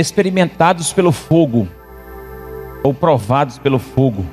[0.00, 1.68] experimentados pelo fogo,
[2.82, 4.24] ou provados pelo fogo.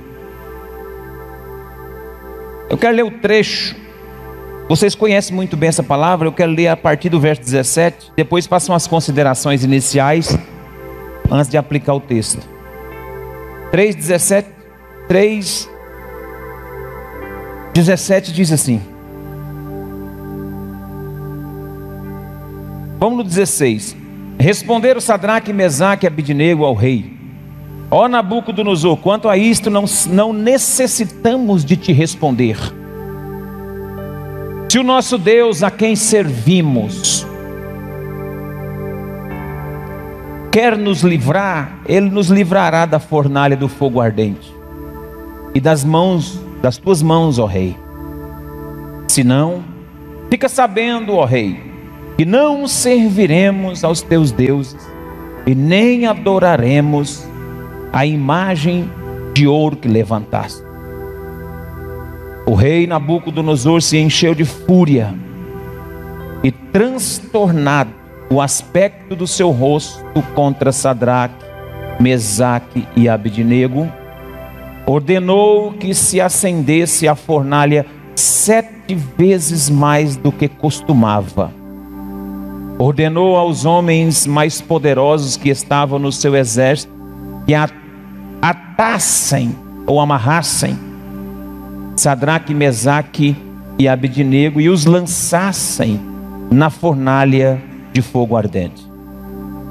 [2.70, 3.76] Eu quero ler o trecho.
[4.68, 8.46] Vocês conhecem muito bem essa palavra, eu quero ler a partir do verso 17, depois
[8.46, 10.38] passam as considerações iniciais,
[11.32, 12.46] antes de aplicar o texto.
[13.72, 14.46] 3,17,
[15.08, 15.70] 3,
[17.74, 18.82] 17 diz assim.
[23.00, 24.07] Vamos no 16.
[24.38, 27.14] Responderam Sadraque, Mesaque e Abidinego ao rei.
[27.90, 32.58] Ó Nabucodonosor, quanto a isto não, não necessitamos de te responder.
[34.70, 37.26] Se o nosso Deus a quem servimos
[40.52, 44.54] quer nos livrar, ele nos livrará da fornalha do fogo ardente
[45.56, 47.76] e das mãos das tuas mãos, ó rei.
[49.08, 49.64] Se não,
[50.30, 51.67] fica sabendo, ó rei,
[52.18, 54.90] que não serviremos aos teus deuses
[55.46, 57.24] e nem adoraremos
[57.94, 58.90] a imagem
[59.34, 60.64] de ouro que levantaste.
[62.48, 65.14] O rei Nabucodonosor se encheu de fúria
[66.44, 67.92] e transtornado
[68.32, 71.46] o aspecto do seu rosto contra Sadraque,
[72.00, 73.88] Mesaque e Abednego,
[74.86, 81.67] ordenou que se acendesse a fornalha sete vezes mais do que costumava.
[82.80, 86.94] Ordenou aos homens mais poderosos que estavam no seu exército
[87.46, 87.54] que
[88.42, 89.56] atassem
[89.86, 90.78] ou amarrassem
[91.96, 93.36] Sadraque, Mesaque
[93.80, 96.00] e Abednego e os lançassem
[96.52, 97.62] na fornalha
[97.92, 98.86] de fogo ardente.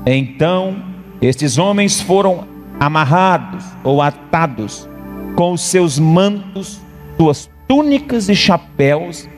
[0.05, 0.77] Então,
[1.23, 2.45] estes homens foram
[2.81, 4.89] amarrados ou atados
[5.37, 6.81] com os seus mantos,
[7.17, 9.29] suas túnicas e chapéus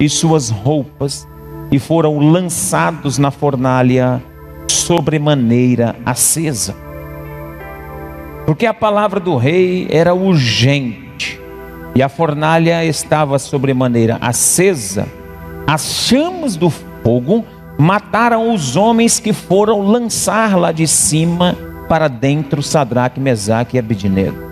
[0.00, 1.26] e suas roupas
[1.70, 4.22] e foram lançados na fornalha
[4.68, 6.88] sobremaneira acesa
[8.48, 11.38] porque a palavra do rei era urgente
[11.94, 15.06] e a fornalha estava sobremaneira acesa.
[15.66, 17.44] As chamas do fogo
[17.78, 21.54] mataram os homens que foram lançar lá de cima
[21.90, 24.47] para dentro Sadraque, Mesaque e Abednego.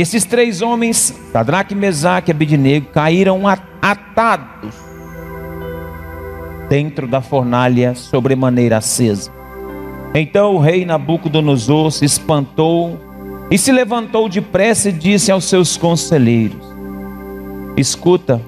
[0.00, 4.74] Esses três homens, Sadraque, Mesaque e Abednego, caíram atados
[6.70, 9.30] dentro da fornalha sobremaneira acesa.
[10.14, 12.98] Então o rei Nabucodonosor se espantou
[13.50, 16.66] e se levantou depressa e disse aos seus conselheiros:
[17.76, 18.40] Escuta,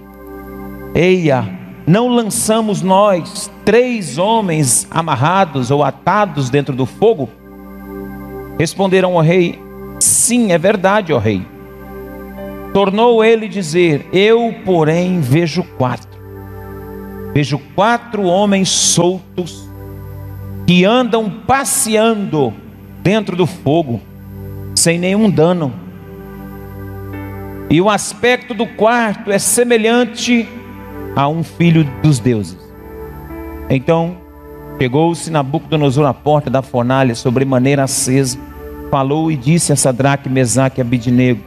[0.95, 1.47] eia,
[1.87, 7.29] não lançamos nós três homens amarrados ou atados dentro do fogo?
[8.59, 9.62] Responderam ao rei:
[10.03, 11.47] Sim, é verdade, ó rei.
[12.75, 16.11] Tornou ele dizer: Eu, porém, vejo quatro.
[17.33, 19.69] Vejo quatro homens soltos
[20.67, 22.53] que andam passeando
[23.01, 24.01] dentro do fogo,
[24.75, 25.73] sem nenhum dano.
[27.71, 30.49] E o aspecto do quarto é semelhante
[31.15, 32.59] a um filho dos deuses.
[33.71, 34.17] Então,
[34.81, 38.39] chegou-se Nabucodonosor à porta da fornalha, sobremaneira acesa,
[38.93, 41.41] falou e disse a Sadraque, Mesaque e Abidnego.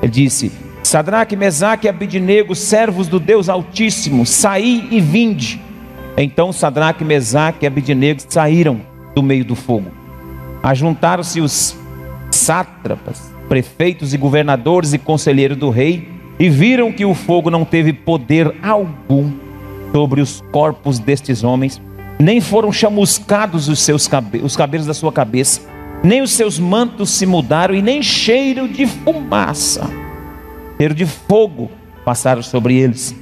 [0.00, 0.50] Ele disse:
[0.82, 5.60] Sadraque, Mesaque e Abidnego, servos do Deus Altíssimo, saí e vinde.
[6.16, 8.80] Então Sadraque, Mesaque e Abidnego saíram
[9.14, 9.90] do meio do fogo.
[10.62, 11.76] Ajuntaram-se os
[12.30, 17.92] sátrapas, prefeitos e governadores e conselheiros do rei e viram que o fogo não teve
[17.92, 19.30] poder algum
[19.92, 21.78] sobre os corpos destes homens,
[22.18, 24.08] nem foram chamuscados os seus
[24.42, 25.71] os cabelos da sua cabeça,
[26.02, 29.88] nem os seus mantos se mudaram e nem cheiro de fumaça,
[30.76, 31.70] cheiro de fogo
[32.04, 33.14] passaram sobre eles.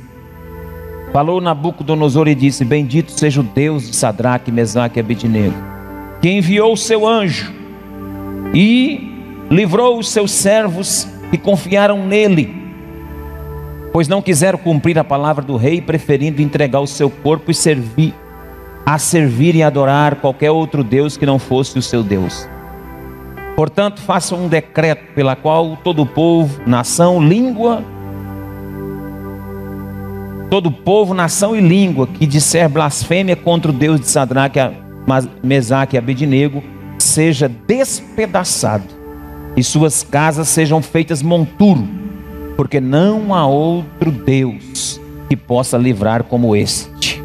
[1.12, 5.56] Falou Nabucodonosor e disse: Bendito seja o Deus de Sadraque, Mesaque e Abednego,
[6.20, 7.52] que enviou o seu anjo
[8.54, 9.12] e
[9.50, 12.54] livrou os seus servos que confiaram nele,
[13.92, 18.14] pois não quiseram cumprir a palavra do rei, preferindo entregar o seu corpo e servir
[18.84, 22.48] a servir e adorar qualquer outro deus que não fosse o seu Deus.
[23.60, 27.84] Portanto, faça um decreto pela qual todo povo, nação, língua
[30.48, 34.58] todo povo, nação e língua que disser blasfêmia contra o Deus de Sadraque,
[35.42, 36.64] Mesaque e Abednego,
[36.98, 38.86] seja despedaçado
[39.54, 41.86] e suas casas sejam feitas monturo,
[42.56, 44.98] porque não há outro Deus
[45.28, 47.22] que possa livrar como este.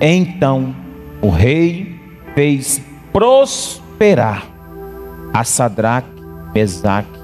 [0.00, 0.74] Então
[1.20, 1.94] o rei
[2.34, 2.80] fez
[3.12, 4.53] prosperar
[5.34, 6.08] a Sadraque,
[6.54, 7.20] Mesaque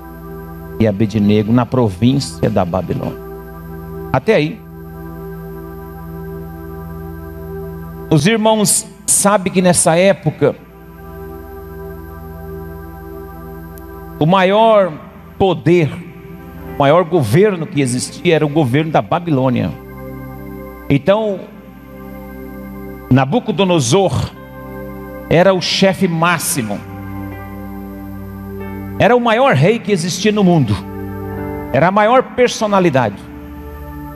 [0.79, 3.31] e Abednego na província da Babilônia.
[4.13, 4.61] Até aí,
[8.11, 10.57] Os irmãos sabe que nessa época
[14.19, 14.93] o maior
[15.39, 15.89] poder,
[16.75, 19.71] o maior governo que existia era o governo da Babilônia.
[20.89, 21.39] Então,
[23.13, 24.33] Nabucodonosor
[25.31, 26.81] era o chefe máximo,
[29.01, 30.77] era o maior rei que existia no mundo,
[31.73, 33.17] era a maior personalidade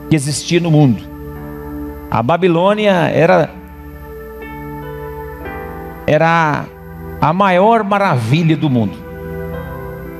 [0.07, 1.01] que existia no mundo.
[2.11, 3.49] A Babilônia era
[6.05, 6.65] era
[7.19, 8.95] a maior maravilha do mundo.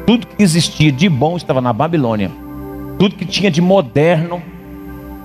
[0.08, 2.32] Tudo que existia de bom estava na Babilônia.
[2.98, 4.42] Tudo que tinha de moderno,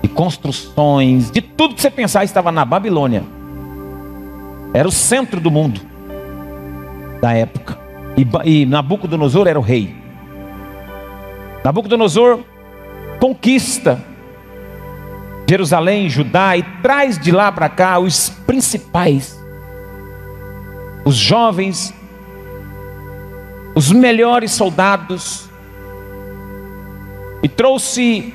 [0.03, 3.23] de construções, de tudo que você pensar estava na Babilônia.
[4.71, 5.81] Era o centro do mundo
[7.19, 7.80] da época.
[8.21, 9.95] E, e Nabucodonosor era o rei.
[11.63, 12.39] Nabucodonosor
[13.19, 14.03] conquista
[15.47, 19.41] Jerusalém, Judá e traz de lá para cá os principais
[21.03, 21.93] os jovens,
[23.75, 25.49] os melhores soldados,
[27.43, 28.33] e trouxe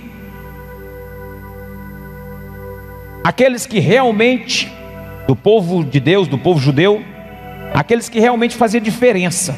[3.22, 4.72] aqueles que realmente,
[5.26, 7.02] do povo de Deus, do povo judeu,
[7.72, 9.56] aqueles que realmente faziam diferença,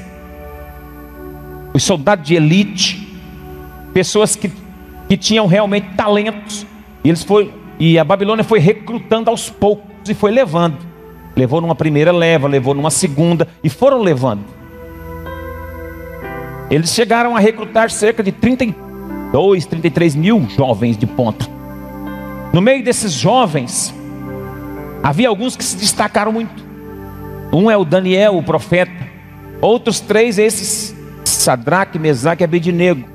[1.72, 3.16] os soldados de elite,
[3.92, 4.50] pessoas que,
[5.08, 6.66] que tinham realmente talentos,
[7.04, 10.76] e eles foi, e a Babilônia foi recrutando aos poucos e foi levando.
[11.36, 14.44] Levou numa primeira leva, levou numa segunda e foram levando.
[16.70, 21.46] Eles chegaram a recrutar cerca de 32, 33 mil jovens de ponta.
[22.52, 23.94] No meio desses jovens,
[25.02, 26.66] havia alguns que se destacaram muito.
[27.52, 29.08] Um é o Daniel, o profeta.
[29.60, 30.94] Outros três, esses,
[31.38, 33.08] Sadraque, Mesaque e Abednego.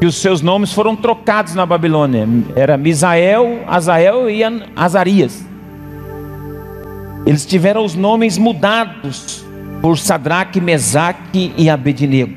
[0.00, 2.28] Que os seus nomes foram trocados na Babilônia.
[2.56, 4.42] Era Misael, Azael e
[4.74, 5.44] Azarias.
[7.24, 9.44] Eles tiveram os nomes mudados
[9.80, 12.36] por Sadraque, Mesaque e Abednego.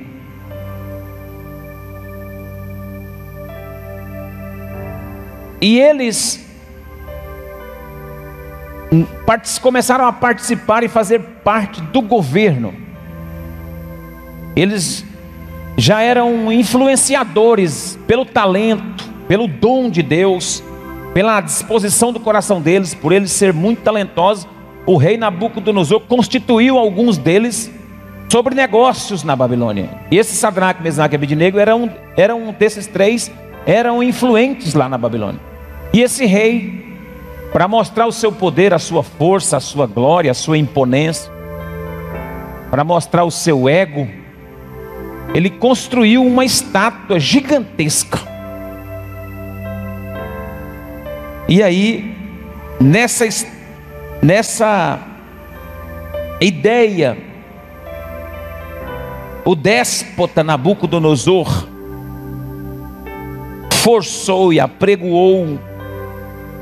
[5.60, 6.46] E eles
[9.62, 12.87] começaram a participar e fazer parte do governo.
[14.58, 15.06] Eles
[15.78, 20.64] já eram influenciadores pelo talento, pelo dom de Deus,
[21.14, 24.48] pela disposição do coração deles, por eles ser muito talentosos
[24.88, 27.70] o rei Nabucodonosor constituiu alguns deles
[28.32, 29.90] sobre negócios na Babilônia.
[30.10, 33.30] E esse Sadraque, Mesaque e Abednego eram, eram desses três,
[33.66, 35.42] eram influentes lá na Babilônia.
[35.92, 36.98] E esse rei,
[37.52, 41.30] para mostrar o seu poder, a sua força, a sua glória, a sua imponência,
[42.72, 44.08] para mostrar o seu ego,
[45.34, 48.20] ele construiu uma estátua gigantesca.
[51.48, 52.16] E aí,
[52.80, 53.26] nessa
[54.22, 55.00] nessa
[56.42, 57.18] ideia,
[59.46, 61.68] o déspota Nabucodonosor
[63.72, 65.58] forçou e apregoou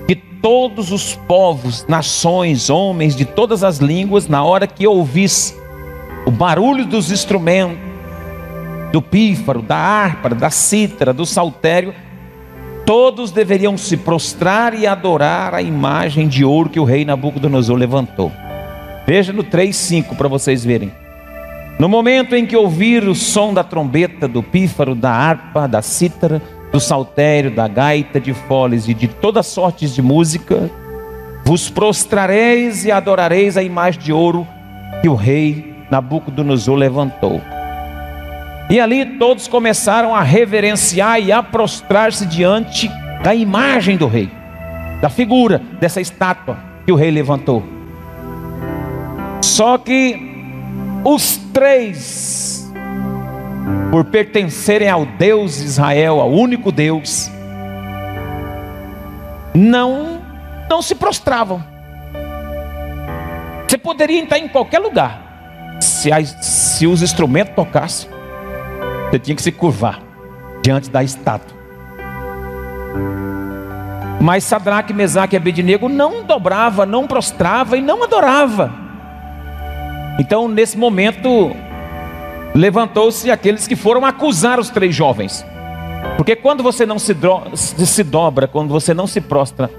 [0.07, 5.55] que todos os povos, nações, homens de todas as línguas, na hora que ouvisse
[6.27, 7.94] o barulho dos instrumentos,
[8.95, 11.93] do pífaro, da harpa, da cítara, do saltério,
[12.85, 18.31] Todos deveriam se prostrar e adorar a imagem de ouro que o rei Nabucodonosor levantou.
[19.07, 20.91] Veja no 3:5 para vocês verem.
[21.79, 26.39] No momento em que ouvir o som da trombeta, do pífaro, da harpa, da cítara,
[26.71, 30.69] do saltério, da gaita de foles e de toda sorte de música,
[31.43, 34.47] vos prostrareis e adorareis a imagem de ouro
[35.01, 37.41] que o rei Nabucodonosor levantou.
[38.69, 42.89] E ali todos começaram a reverenciar e a prostrar-se diante
[43.23, 44.29] da imagem do rei,
[45.01, 47.63] da figura dessa estátua que o rei levantou.
[49.41, 50.19] Só que
[51.03, 52.71] os três,
[53.91, 57.29] por pertencerem ao Deus Israel, ao único Deus,
[59.53, 60.21] não
[60.67, 61.63] não se prostravam.
[63.67, 68.09] Você poderia estar em qualquer lugar, se, as, se os instrumentos tocassem,
[69.19, 69.99] tinha que se curvar
[70.61, 71.55] diante da estátua.
[74.19, 78.73] Mas Sadraque, Mesaque e Abednego não dobrava, não prostrava e não adorava.
[80.19, 81.55] Então, nesse momento,
[82.53, 85.45] levantou-se aqueles que foram acusar os três jovens.
[86.17, 89.69] Porque quando você não se, do, se dobra, quando você não se prostra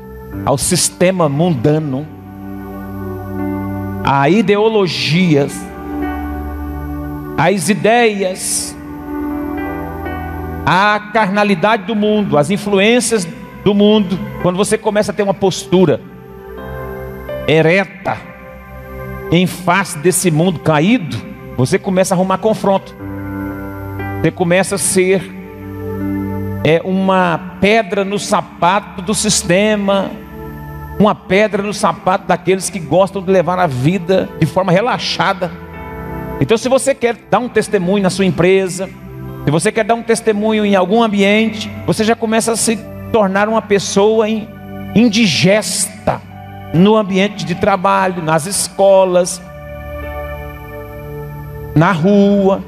[0.45, 2.07] ao sistema mundano,
[4.05, 5.53] a ideologias,
[7.39, 8.76] as ideias,
[10.67, 13.27] a carnalidade do mundo, as influências
[13.65, 16.01] do mundo, quando você começa a ter uma postura
[17.47, 18.19] ereta,
[19.31, 21.17] em face desse mundo caído,
[21.57, 22.95] você começa a arrumar confronto.
[24.21, 25.37] Você começa a ser
[26.65, 30.11] é uma pedra no sapato do sistema,
[30.99, 35.51] uma pedra no sapato daqueles que gostam de levar a vida de forma relaxada.
[36.41, 38.91] Então, se você quer dar um testemunho na sua empresa,
[39.47, 42.77] se você quer dar um testemunho em algum ambiente, você já começa a se
[43.13, 46.21] tornar uma pessoa indigesta
[46.75, 49.41] no ambiente de trabalho, nas escolas,
[51.77, 52.61] na rua,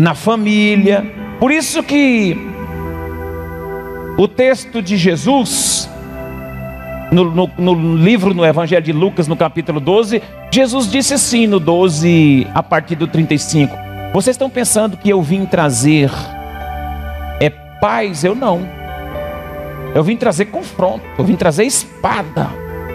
[0.00, 1.04] na família.
[1.40, 2.36] Por isso que
[4.16, 5.90] o texto de Jesus,
[7.10, 11.58] no, no, no, livro, no Evangelho de Lucas, no capítulo 12, Jesus disse assim no
[11.58, 16.10] 12, a partir do 35: Vocês estão pensando que eu vim trazer
[17.40, 18.24] é paz?
[18.24, 18.60] Eu não.
[19.94, 22.48] Eu vim trazer confronto, eu vim trazer espada,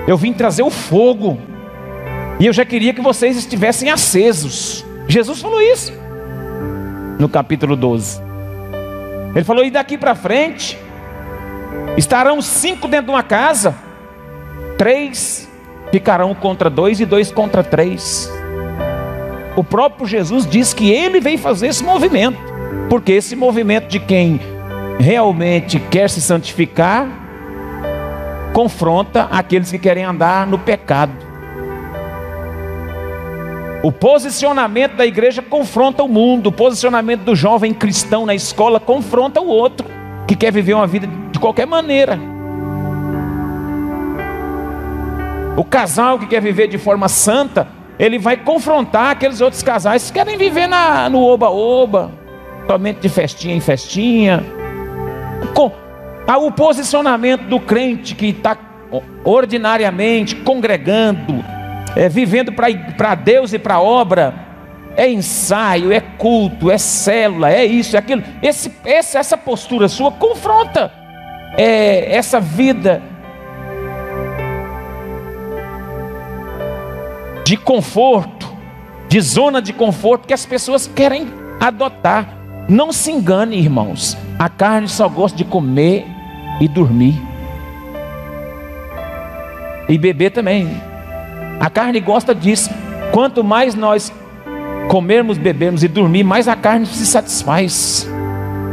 [0.07, 1.38] eu vim trazer o fogo.
[2.39, 4.86] E eu já queria que vocês estivessem acesos.
[5.07, 5.93] Jesus falou isso
[7.19, 8.21] no capítulo 12.
[9.36, 10.77] Ele falou: e daqui para frente,
[11.97, 13.75] Estarão cinco dentro de uma casa,
[14.77, 15.50] três
[15.91, 18.31] ficarão contra dois e dois contra três.
[19.57, 22.37] O próprio Jesus diz que ele veio fazer esse movimento,
[22.91, 24.39] porque esse movimento de quem
[24.99, 27.07] realmente quer se santificar
[28.53, 31.11] confronta aqueles que querem andar no pecado.
[33.81, 39.41] O posicionamento da igreja confronta o mundo, o posicionamento do jovem cristão na escola confronta
[39.41, 39.87] o outro
[40.27, 42.19] que quer viver uma vida de qualquer maneira.
[45.55, 47.67] O casal que quer viver de forma santa,
[48.00, 52.12] ele vai confrontar aqueles outros casais que querem viver na, no oba-oba,
[52.68, 54.44] somente de festinha em festinha.
[55.54, 55.72] Com,
[56.39, 58.58] o posicionamento do crente que está
[59.24, 61.44] ordinariamente congregando,
[61.96, 64.34] é, vivendo para Deus e para a obra,
[64.96, 68.24] é ensaio, é culto, é célula, é isso, é aquilo.
[68.42, 70.92] Esse, essa, essa postura sua confronta
[71.58, 73.01] é, essa vida
[77.48, 78.46] de conforto,
[79.08, 81.27] de zona de conforto que as pessoas querem
[81.62, 82.27] adotar.
[82.68, 84.18] Não se engane, irmãos.
[84.38, 86.06] A carne só gosta de comer
[86.60, 87.16] e dormir.
[89.88, 90.70] E beber também.
[91.58, 92.70] A carne gosta disso.
[93.13, 94.12] Quanto mais nós
[94.89, 98.06] comermos, bebermos e dormir, mais a carne se satisfaz.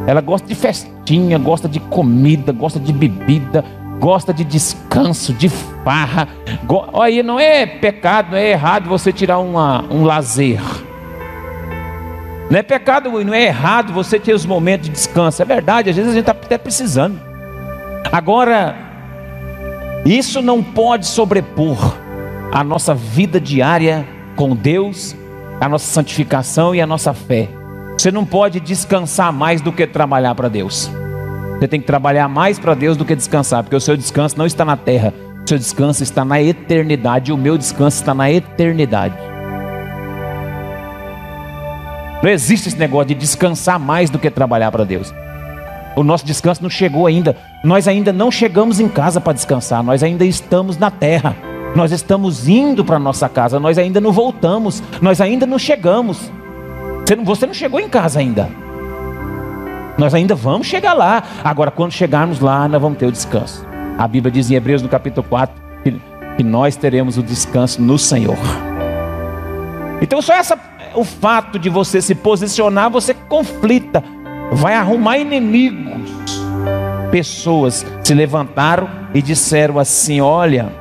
[0.05, 3.65] Ela gosta de festinha, gosta de comida, gosta de bebida,
[3.99, 6.29] gosta de descanso, de farra.
[7.01, 10.61] Aí não é pecado, não é errado você tirar uma, um lazer.
[12.51, 15.41] Não é pecado, não é errado você ter os momentos de descanso.
[15.41, 17.21] É verdade, às vezes a gente está até precisando.
[18.13, 18.77] Agora,
[20.05, 21.97] isso não pode sobrepor
[22.53, 25.17] a nossa vida diária com Deus
[25.61, 27.49] a nossa santificação e a nossa fé.
[27.97, 30.91] Você não pode descansar mais do que trabalhar para Deus.
[31.65, 34.45] Você tem que trabalhar mais para Deus do que descansar, porque o seu descanso não
[34.45, 39.15] está na terra, o seu descanso está na eternidade, o meu descanso está na eternidade.
[42.23, 45.11] Não existe esse negócio de descansar mais do que trabalhar para Deus.
[45.97, 47.35] O nosso descanso não chegou ainda.
[47.65, 51.35] Nós ainda não chegamos em casa para descansar, nós ainda estamos na terra.
[51.75, 56.31] Nós estamos indo para nossa casa, nós ainda não voltamos, nós ainda não chegamos.
[57.07, 58.64] Você não, você não chegou em casa ainda.
[59.99, 61.23] Nós ainda vamos chegar lá.
[61.43, 63.67] Agora, quando chegarmos lá, nós vamos ter o descanso.
[63.99, 66.01] A Bíblia diz em Hebreus no capítulo 4 que,
[66.37, 68.39] que nós teremos o descanso no Senhor.
[70.01, 70.59] Então, só essa,
[70.95, 74.03] o fato de você se posicionar, você conflita,
[74.53, 76.11] vai arrumar inimigos.
[77.11, 80.73] Pessoas se levantaram e disseram assim: Olha,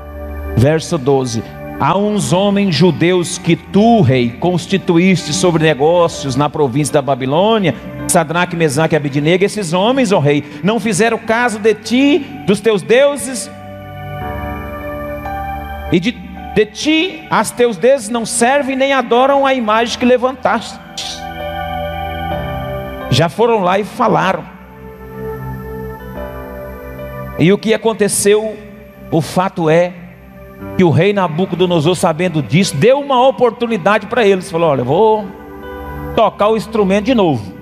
[0.56, 1.44] Verso 12:
[1.80, 7.76] Há uns homens judeus que tu, rei, constituíste sobre negócios na província da Babilônia,
[8.08, 13.50] Sadraque, Mesaque e esses homens, ó rei, não fizeram caso de ti, dos teus deuses,
[15.94, 20.80] e de, de ti, as teus deuses não servem nem adoram a imagem que levantaste.
[23.12, 24.44] Já foram lá e falaram.
[27.38, 28.58] E o que aconteceu,
[29.12, 29.94] o fato é
[30.78, 34.50] que o rei Nabucodonosor, sabendo disso, deu uma oportunidade para eles.
[34.50, 35.28] Falou: Olha, vou
[36.16, 37.53] tocar o instrumento de novo.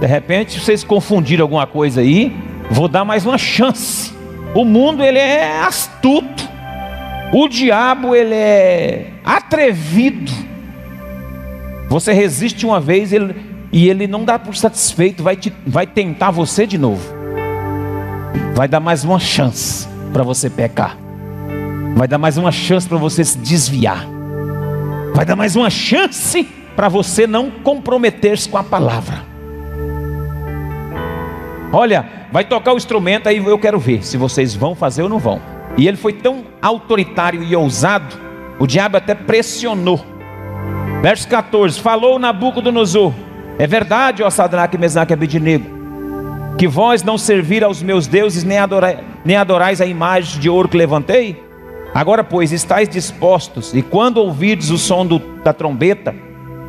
[0.00, 2.34] De repente, vocês confundiram alguma coisa aí,
[2.70, 4.12] vou dar mais uma chance.
[4.54, 6.48] O mundo ele é astuto.
[7.32, 10.32] O diabo ele é atrevido.
[11.88, 13.36] Você resiste uma vez ele,
[13.70, 17.14] e ele não dá por satisfeito, vai, te, vai tentar você de novo.
[18.54, 20.96] Vai dar mais uma chance para você pecar
[22.00, 24.06] vai dar mais uma chance para você se desviar.
[25.14, 29.29] Vai dar mais uma chance para você não comprometer-se com a palavra.
[31.72, 35.18] Olha, vai tocar o instrumento aí eu quero ver se vocês vão fazer ou não
[35.18, 35.40] vão.
[35.76, 38.16] E ele foi tão autoritário e ousado,
[38.58, 40.04] o diabo até pressionou.
[41.00, 43.12] Verso 14: Falou Nabucodonosor:
[43.58, 45.80] É verdade, ó Sadraque, Mesaque e
[46.58, 50.68] que vós não serviram aos meus deuses, nem, adorai, nem adorais a imagem de ouro
[50.68, 51.42] que levantei?
[51.94, 56.14] Agora, pois, estáis dispostos, e quando ouvirdes o som do, da trombeta,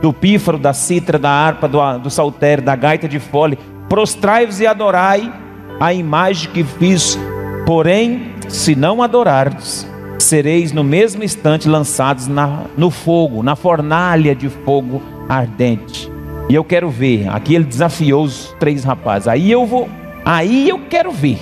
[0.01, 3.59] do pífaro, da citra, da harpa, do, do saltério, da gaita de fole,
[3.91, 5.29] prostrai-vos e adorai
[5.77, 7.19] a imagem que fiz.
[7.65, 9.85] Porém, se não adorardes,
[10.17, 16.09] sereis no mesmo instante lançados na, no fogo, na fornalha de fogo ardente.
[16.47, 17.27] E eu quero ver.
[17.27, 19.27] Aqui ele desafiou os três rapazes.
[19.27, 19.89] Aí eu vou,
[20.23, 21.39] aí eu quero ver.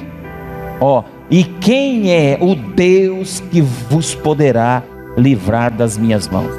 [0.81, 4.81] Ó, e quem é o Deus que vos poderá
[5.15, 6.51] livrar das minhas mãos?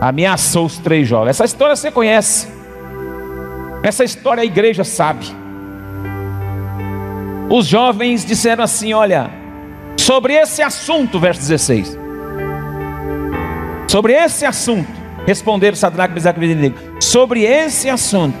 [0.00, 1.30] Ameaçou os três jovens.
[1.30, 2.61] Essa história você conhece.
[3.82, 5.26] Essa história a igreja sabe.
[7.50, 9.30] Os jovens disseram assim: Olha,
[9.96, 11.98] sobre esse assunto, verso 16.
[13.88, 14.88] Sobre esse assunto,
[15.26, 16.76] responderam Sadraque, Mesaque e Abednego.
[17.00, 18.38] Sobre esse assunto,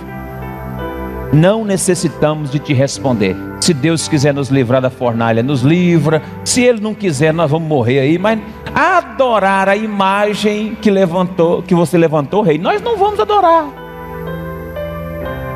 [1.32, 3.36] não necessitamos de te responder.
[3.60, 6.22] Se Deus quiser nos livrar da fornalha, nos livra.
[6.44, 8.18] Se Ele não quiser, nós vamos morrer aí.
[8.18, 8.40] Mas
[8.74, 13.81] adorar a imagem que levantou, que você levantou, rei, nós não vamos adorar.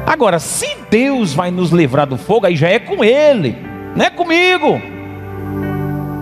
[0.06, 3.56] Agora, se Deus vai nos livrar do fogo, aí já é com Ele,
[3.96, 4.80] não é comigo,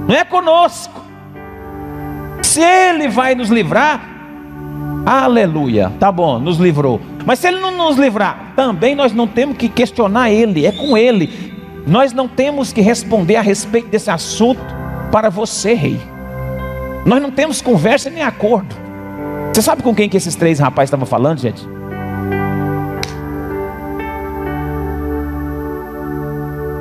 [0.08, 1.04] não é conosco.
[2.42, 4.00] Se Ele vai nos livrar,
[5.04, 6.98] aleluia, tá bom, nos livrou.
[7.26, 10.96] Mas se Ele não nos livrar, também nós não temos que questionar Ele, é com
[10.96, 11.52] Ele.
[11.86, 14.62] Nós não temos que responder a respeito desse assunto
[15.12, 16.00] para você, rei.
[17.04, 18.74] Nós não temos conversa nem acordo.
[19.52, 21.73] Você sabe com quem que esses três rapazes estavam falando, gente?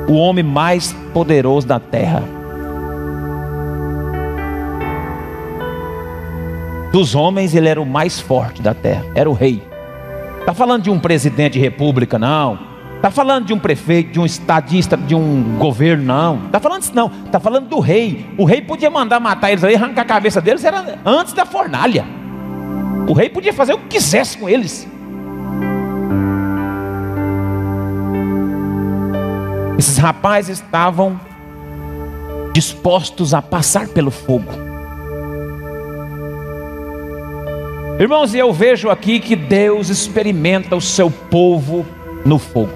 [0.08, 2.22] O homem mais poderoso da terra.
[6.92, 9.62] Dos homens, ele era o mais forte da terra, era o rei.
[10.38, 12.58] Está falando de um presidente de república, não.
[12.96, 16.46] Está falando de um prefeito, de um estadista, de um governo, não.
[16.46, 17.10] Está falando disso, não.
[17.26, 18.24] Está falando do rei.
[18.38, 22.04] O rei podia mandar matar eles aí, arrancar a cabeça deles, era antes da fornalha.
[23.08, 24.88] O rei podia fazer o que quisesse com eles.
[29.78, 31.20] Esses rapazes estavam
[32.52, 34.52] dispostos a passar pelo fogo.
[37.98, 41.86] Irmãos, eu vejo aqui que Deus experimenta o seu povo
[42.24, 42.72] no fogo.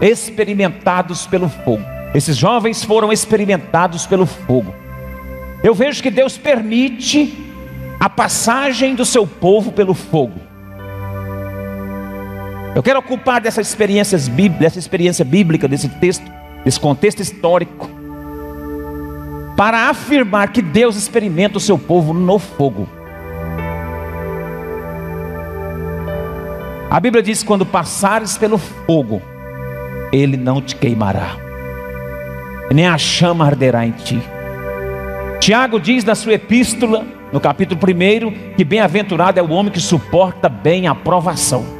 [0.00, 1.82] Experimentados pelo fogo.
[2.14, 4.74] Esses jovens foram experimentados pelo fogo.
[5.62, 7.36] Eu vejo que Deus permite
[7.98, 10.45] a passagem do seu povo pelo fogo.
[12.76, 14.18] Eu quero ocupar dessa experiência,
[14.50, 16.30] dessa experiência bíblica, desse texto,
[16.62, 17.88] desse contexto histórico,
[19.56, 22.86] para afirmar que Deus experimenta o seu povo no fogo.
[26.90, 29.22] A Bíblia diz: quando passares pelo fogo,
[30.12, 31.34] ele não te queimará,
[32.70, 34.20] nem a chama arderá em ti.
[35.40, 40.46] Tiago diz na sua epístola, no capítulo 1, que bem-aventurado é o homem que suporta
[40.46, 41.75] bem a provação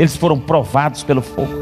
[0.00, 1.52] eles foram provados pelo fogo.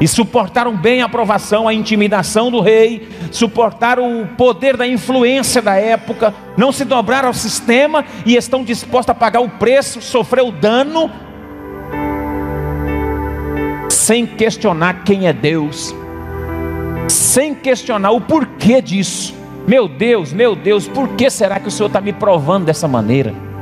[0.00, 5.76] E suportaram bem a provação, a intimidação do rei, suportaram o poder da influência da
[5.76, 10.50] época, não se dobraram ao sistema e estão dispostos a pagar o preço, sofrer o
[10.50, 11.08] dano,
[13.88, 15.94] sem questionar quem é Deus,
[17.08, 19.32] sem questionar o porquê disso.
[19.64, 23.53] Meu Deus, meu Deus, por que será que o Senhor está me provando dessa maneira?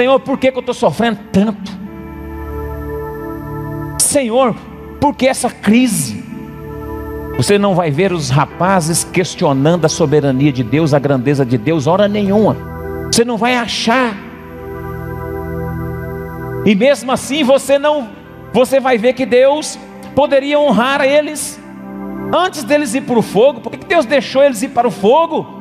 [0.00, 1.70] Senhor, por que, que eu estou sofrendo tanto?
[3.98, 4.56] Senhor,
[4.98, 6.24] por que essa crise?
[7.36, 11.86] Você não vai ver os rapazes questionando a soberania de Deus, a grandeza de Deus,
[11.86, 12.56] hora nenhuma.
[13.12, 14.16] Você não vai achar.
[16.64, 18.08] E mesmo assim você não,
[18.54, 19.78] você vai ver que Deus
[20.14, 21.60] poderia honrar eles
[22.34, 23.60] antes deles ir para o fogo.
[23.60, 25.59] Por que Deus deixou eles ir para o fogo?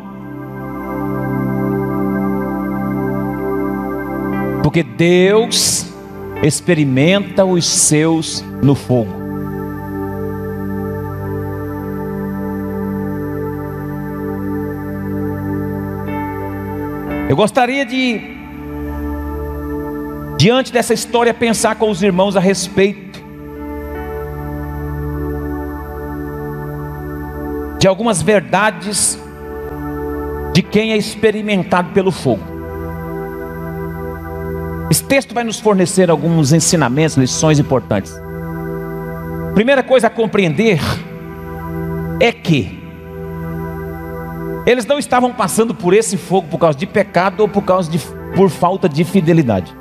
[4.70, 5.88] Porque Deus
[6.44, 9.12] experimenta os seus no fogo.
[17.28, 18.22] Eu gostaria de,
[20.38, 23.20] diante dessa história, pensar com os irmãos a respeito
[27.80, 29.18] de algumas verdades
[30.54, 32.49] de quem é experimentado pelo fogo.
[34.90, 38.12] Esse texto vai nos fornecer alguns ensinamentos, lições importantes.
[39.54, 40.80] Primeira coisa a compreender
[42.20, 42.80] é que
[44.66, 48.00] eles não estavam passando por esse fogo por causa de pecado ou por causa de
[48.36, 49.76] por falta de fidelidade.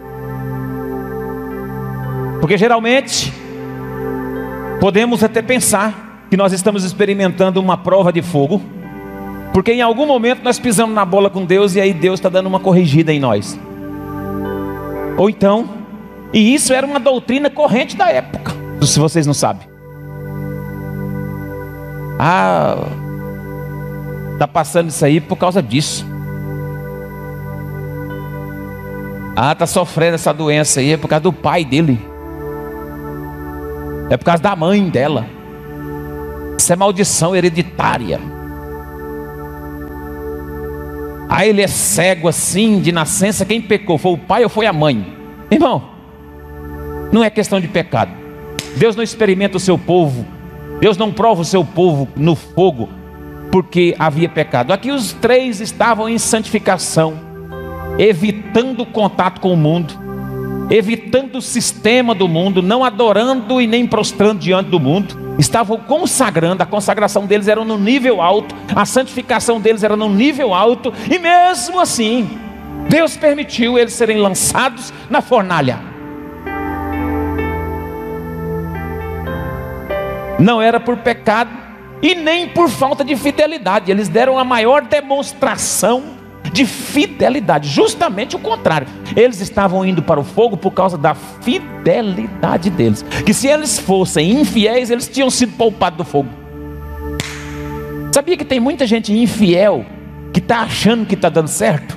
[2.40, 3.33] Porque geralmente
[4.81, 8.61] podemos até pensar que nós estamos experimentando uma prova de fogo,
[9.53, 12.47] porque em algum momento nós pisamos na bola com Deus e aí Deus está dando
[12.47, 13.59] uma corrigida em nós.
[15.18, 15.68] Ou então,
[16.33, 19.66] e isso era uma doutrina corrente da época, se vocês não sabem.
[22.20, 22.76] Ah,
[24.33, 26.07] está passando isso aí por causa disso.
[29.37, 32.00] Ah, está sofrendo essa doença aí é por causa do pai dele.
[34.11, 35.26] É por causa da mãe dela.
[36.59, 38.20] Isso é maldição hereditária.
[41.28, 43.44] Aí ele é cego assim, de nascença.
[43.44, 43.98] Quem pecou?
[43.98, 45.06] Foi o pai ou foi a mãe?
[45.50, 45.90] Irmão,
[47.12, 48.10] não é questão de pecado.
[48.76, 50.26] Deus não experimenta o seu povo.
[50.80, 52.88] Deus não prova o seu povo no fogo
[53.50, 54.72] porque havia pecado.
[54.72, 57.18] Aqui os três estavam em santificação,
[57.98, 60.08] evitando o contato com o mundo
[60.70, 66.62] evitando o sistema do mundo, não adorando e nem prostrando diante do mundo, estavam consagrando,
[66.62, 71.18] a consagração deles era no nível alto, a santificação deles era no nível alto, e
[71.18, 72.38] mesmo assim,
[72.88, 75.79] Deus permitiu eles serem lançados na fornalha.
[80.38, 81.51] Não era por pecado
[82.03, 86.17] e nem por falta de fidelidade, eles deram a maior demonstração
[86.53, 88.87] de fidelidade, justamente o contrário.
[89.16, 93.03] Eles estavam indo para o fogo por causa da fidelidade deles.
[93.24, 96.29] Que se eles fossem infiéis, eles tinham sido poupados do fogo.
[98.12, 99.85] Sabia que tem muita gente infiel
[100.33, 101.96] que está achando que está dando certo?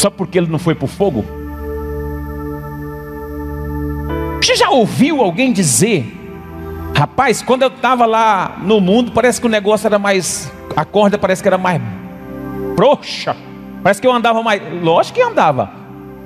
[0.00, 1.24] Só porque ele não foi para o fogo?
[4.40, 6.18] Você já ouviu alguém dizer
[6.98, 11.18] Rapaz, quando eu estava lá no mundo, parece que o negócio era mais a corda
[11.18, 11.80] parece que era mais
[12.76, 13.36] frouxa.
[13.82, 14.62] Parece que eu andava mais.
[14.82, 15.70] Lógico que andava.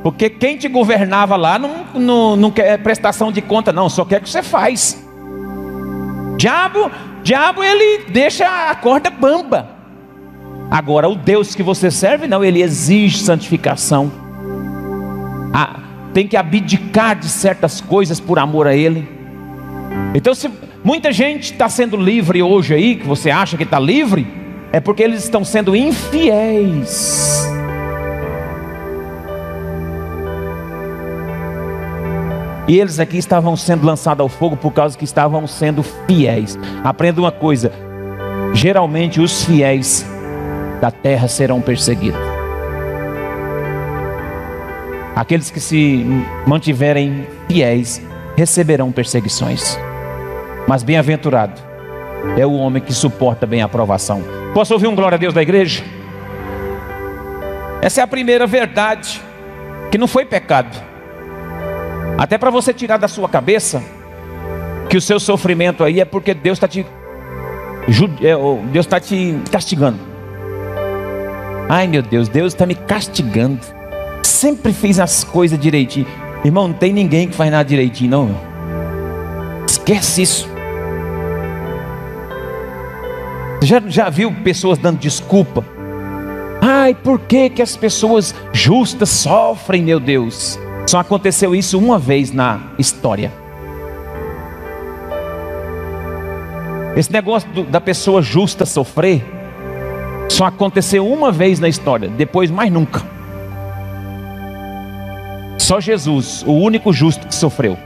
[0.02, 4.20] Porque quem te governava lá não, não, não quer prestação de conta, não, só quer
[4.20, 5.02] que você faz.
[6.36, 6.90] Diabo,
[7.22, 9.68] diabo, ele deixa a corda bamba.
[10.70, 14.10] Agora, o Deus que você serve, não, ele exige santificação.
[15.52, 15.80] Ah,
[16.12, 19.06] tem que abdicar de certas coisas por amor a Ele.
[20.14, 20.50] Então, se
[20.84, 24.26] muita gente está sendo livre hoje aí, que você acha que está livre,
[24.72, 27.46] é porque eles estão sendo infiéis.
[32.68, 36.58] E eles aqui estavam sendo lançados ao fogo por causa que estavam sendo fiéis.
[36.82, 37.72] Aprenda uma coisa:
[38.54, 40.06] geralmente os fiéis
[40.80, 42.20] da terra serão perseguidos.
[45.14, 46.06] Aqueles que se
[46.46, 48.00] mantiverem fiéis
[48.36, 49.78] receberão perseguições.
[50.72, 51.60] Mas bem-aventurado
[52.34, 54.22] é o homem que suporta bem a aprovação.
[54.54, 55.84] Posso ouvir um glória a Deus da igreja?
[57.82, 59.20] Essa é a primeira verdade,
[59.90, 60.74] que não foi pecado.
[62.16, 63.82] Até para você tirar da sua cabeça
[64.88, 66.86] que o seu sofrimento aí é porque Deus está te
[68.22, 68.34] é,
[68.72, 69.98] Deus está te castigando.
[71.68, 73.60] Ai meu Deus, Deus está me castigando.
[74.22, 76.06] Sempre fiz as coisas direitinho.
[76.42, 78.40] Irmão, não tem ninguém que faz nada direitinho, não.
[79.66, 80.51] Esquece isso.
[83.62, 85.64] Já, já viu pessoas dando desculpa?
[86.60, 90.58] Ai, por que, que as pessoas justas sofrem, meu Deus?
[90.86, 93.32] Só aconteceu isso uma vez na história.
[96.96, 99.24] Esse negócio do, da pessoa justa sofrer
[100.28, 103.02] só aconteceu uma vez na história, depois mais nunca.
[105.58, 107.78] Só Jesus, o único justo que sofreu.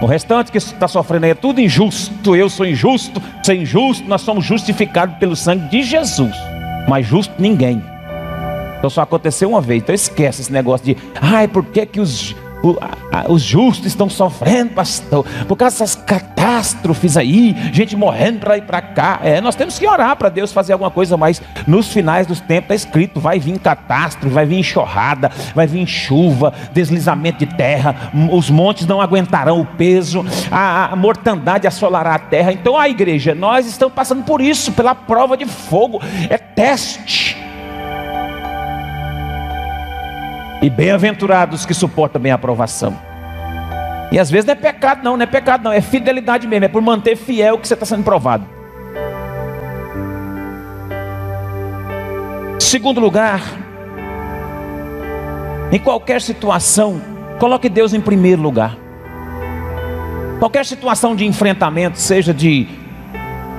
[0.00, 2.34] O restante que está sofrendo aí é tudo injusto.
[2.34, 4.08] Eu sou injusto, você é injusto.
[4.08, 6.34] Nós somos justificados pelo sangue de Jesus.
[6.88, 7.82] Mas justo ninguém.
[8.78, 9.82] Então só aconteceu uma vez.
[9.82, 12.34] Então esquece esse negócio de, ai, por que, que os
[13.28, 18.82] os justos estão sofrendo, pastor, por causa dessas catástrofes aí, gente morrendo para ir para
[18.82, 19.20] cá.
[19.22, 22.64] É, nós temos que orar para Deus fazer alguma coisa, mas nos finais dos tempos
[22.64, 28.50] está escrito: vai vir catástrofe, vai vir enxurrada, vai vir chuva, deslizamento de terra, os
[28.50, 32.52] montes não aguentarão o peso, a, a mortandade assolará a terra.
[32.52, 37.39] Então, a igreja, nós estamos passando por isso, pela prova de fogo, é teste.
[40.62, 42.96] E bem-aventurados que suportam bem a aprovação.
[44.12, 46.68] E às vezes não é pecado, não, não é pecado, não, é fidelidade mesmo, é
[46.68, 48.44] por manter fiel que você está sendo provado.
[52.58, 53.40] Segundo lugar,
[55.72, 57.00] em qualquer situação,
[57.38, 58.76] coloque Deus em primeiro lugar.
[60.40, 62.66] Qualquer situação de enfrentamento, seja de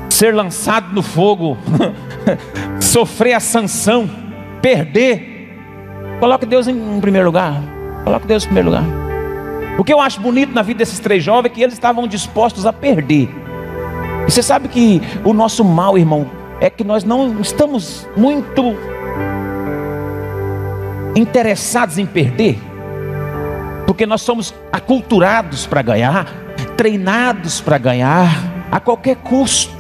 [0.09, 1.57] ser lançado no fogo,
[2.81, 4.09] sofrer a sanção,
[4.61, 5.30] perder,
[6.21, 7.59] coloque Deus em primeiro lugar.
[8.03, 8.83] Coloque Deus em primeiro lugar.
[9.79, 12.63] O que eu acho bonito na vida desses três jovens é que eles estavam dispostos
[12.67, 13.27] a perder.
[14.27, 16.29] E você sabe que o nosso mal, irmão,
[16.59, 18.75] é que nós não estamos muito
[21.15, 22.59] interessados em perder,
[23.87, 26.27] porque nós somos aculturados para ganhar,
[26.77, 28.29] treinados para ganhar
[28.71, 29.73] a qualquer custo.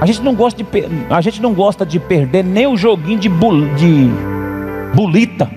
[0.00, 0.68] A gente não gosta de,
[1.10, 4.10] a gente não gosta de perder nem o joguinho de, de
[4.94, 5.50] bulita,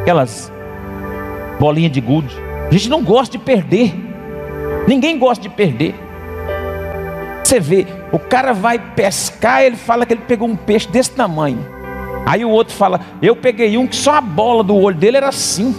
[0.00, 0.52] aquelas
[1.58, 2.34] bolinhas de gude.
[2.68, 3.94] A gente não gosta de perder.
[4.86, 5.94] Ninguém gosta de perder.
[7.44, 11.58] Você vê, o cara vai pescar, ele fala que ele pegou um peixe desse tamanho.
[12.24, 15.28] Aí o outro fala: Eu peguei um que só a bola do olho dele era
[15.28, 15.74] assim.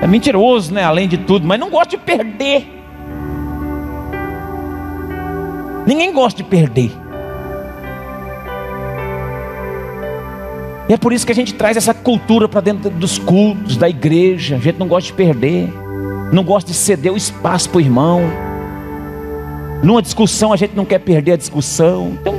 [0.00, 0.84] É mentiroso, né?
[0.84, 2.74] Além de tudo, mas não gosta de perder.
[5.86, 6.92] Ninguém gosta de perder.
[10.88, 13.88] E é por isso que a gente traz essa cultura para dentro dos cultos, da
[13.88, 14.56] igreja.
[14.56, 15.70] A gente não gosta de perder,
[16.32, 18.22] não gosta de ceder o espaço para o irmão.
[19.82, 22.16] Numa discussão, a gente não quer perder a discussão.
[22.20, 22.34] Então,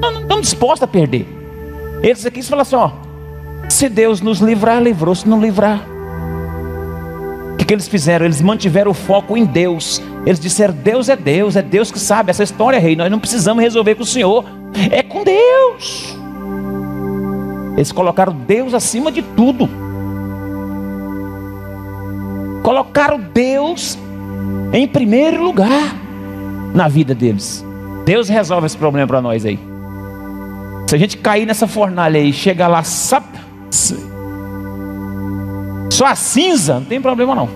[0.00, 1.26] não estamos dispostos a perder.
[2.02, 2.90] Eles aqui falam assim: ó,
[3.68, 5.86] se Deus nos livrar, livrou, se não livrar.
[7.52, 8.24] O que, que eles fizeram?
[8.24, 10.00] Eles mantiveram o foco em Deus.
[10.24, 12.30] Eles disseram: Deus é Deus, é Deus que sabe.
[12.30, 12.96] Essa história rei.
[12.96, 14.44] Nós não precisamos resolver com o Senhor.
[14.90, 16.17] É com Deus.
[17.78, 19.68] Eles colocaram Deus acima de tudo.
[22.60, 23.96] Colocaram Deus
[24.72, 25.94] em primeiro lugar
[26.74, 27.64] na vida deles.
[28.04, 29.60] Deus resolve esse problema para nós aí.
[30.88, 33.22] Se a gente cair nessa fornalha aí, chega lá só
[36.04, 37.48] a cinza, não tem problema não.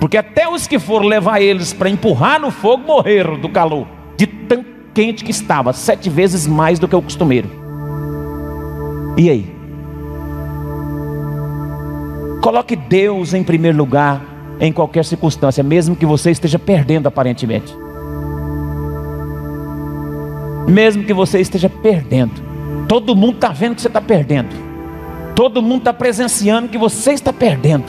[0.00, 3.86] Porque até os que foram levar eles para empurrar no fogo morreram do calor,
[4.16, 4.64] de tão
[4.94, 7.63] quente que estava, sete vezes mais do que o costumeiro.
[9.16, 9.56] E aí?
[12.42, 14.22] Coloque Deus em primeiro lugar
[14.60, 17.74] em qualquer circunstância, mesmo que você esteja perdendo aparentemente
[20.68, 22.32] mesmo que você esteja perdendo.
[22.88, 24.54] Todo mundo está vendo que você está perdendo.
[25.34, 27.84] Todo mundo está presenciando que você está perdendo.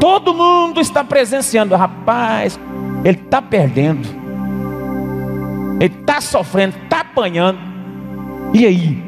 [0.00, 2.58] Todo mundo está presenciando, rapaz,
[3.04, 4.06] ele está perdendo.
[5.80, 7.58] Ele está sofrendo, está apanhando.
[8.52, 9.02] E aí?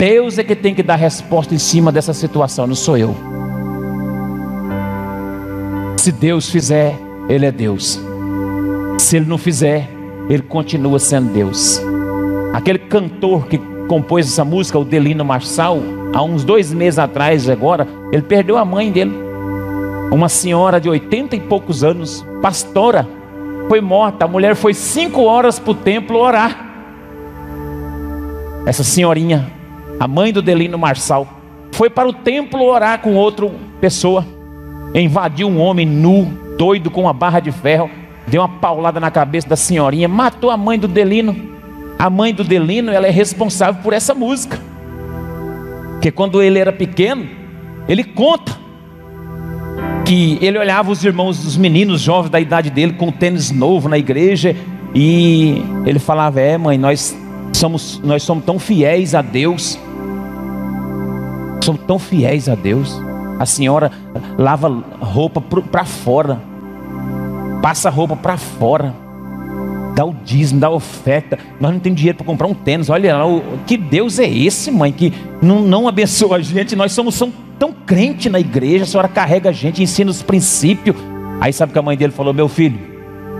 [0.00, 3.14] Deus é que tem que dar resposta em cima dessa situação, não sou eu.
[5.98, 8.00] Se Deus fizer, Ele é Deus.
[8.98, 9.90] Se Ele não fizer,
[10.30, 11.82] ele continua sendo Deus.
[12.54, 13.58] Aquele cantor que
[13.88, 15.78] compôs essa música, o Delino Marçal,
[16.14, 19.12] há uns dois meses atrás, agora, ele perdeu a mãe dele.
[20.10, 23.06] Uma senhora de oitenta e poucos anos, pastora,
[23.68, 24.24] foi morta.
[24.24, 26.68] A mulher foi cinco horas para o templo orar.
[28.64, 29.59] Essa senhorinha,
[30.00, 31.28] a mãe do Delino Marçal,
[31.70, 33.48] foi para o templo orar com outra
[33.80, 34.26] pessoa.
[34.92, 36.24] Invadiu um homem nu,
[36.58, 37.88] doido com uma barra de ferro
[38.30, 41.36] deu uma paulada na cabeça da senhorinha, matou a mãe do Delino.
[41.98, 44.58] A mãe do Delino, ela é responsável por essa música.
[45.92, 47.28] Porque quando ele era pequeno,
[47.88, 48.56] ele conta
[50.06, 53.98] que ele olhava os irmãos, os meninos jovens da idade dele com tênis novo na
[53.98, 54.56] igreja
[54.94, 57.16] e ele falava: "É, mãe, nós
[57.52, 59.78] somos nós somos tão fiéis a Deus.
[61.62, 63.00] Somos tão fiéis a Deus.
[63.38, 63.90] A senhora
[64.38, 64.68] lava
[65.00, 66.50] roupa para fora
[67.60, 68.94] passa roupa para fora,
[69.94, 71.38] dá o dízimo, dá a oferta.
[71.60, 72.88] Nós não temos dinheiro para comprar um tênis.
[72.88, 73.24] Olha lá,
[73.66, 76.74] que Deus é esse, mãe, que não, não abençoa a gente.
[76.74, 80.96] Nós somos, somos tão crente na igreja, a senhora carrega a gente, ensina os princípios.
[81.40, 82.78] Aí sabe que a mãe dele falou: Meu filho,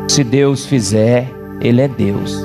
[0.09, 1.27] se Deus fizer,
[1.61, 2.37] Ele é Deus.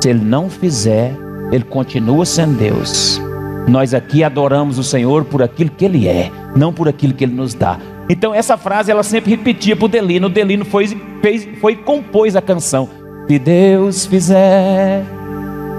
[0.00, 1.16] Se Ele não fizer,
[1.50, 3.21] Ele continua sendo Deus.
[3.68, 7.34] Nós aqui adoramos o Senhor por aquilo que Ele é, não por aquilo que Ele
[7.34, 7.78] nos dá.
[8.08, 10.26] Então essa frase ela sempre repetia para o Delino.
[10.26, 10.86] O Delino foi,
[11.20, 12.88] fez, foi compôs a canção.
[13.28, 15.04] Se Deus fizer,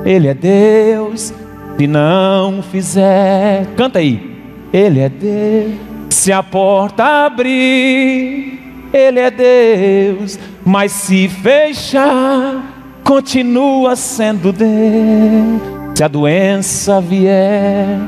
[0.06, 1.34] Ele é Deus.
[1.78, 4.32] Se não fizer, canta aí.
[4.72, 5.74] Ele é Deus.
[6.10, 8.60] Se a porta abrir,
[8.93, 10.39] Ele é Deus.
[10.65, 15.83] Mas se fechar, continua sendo Deus.
[15.95, 17.99] Se a doença vier,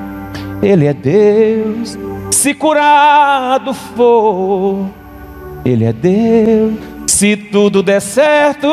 [0.61, 1.97] Ele é Deus
[2.45, 4.87] se curado for,
[5.65, 6.75] Ele é Deus.
[7.07, 8.67] Se tudo der certo,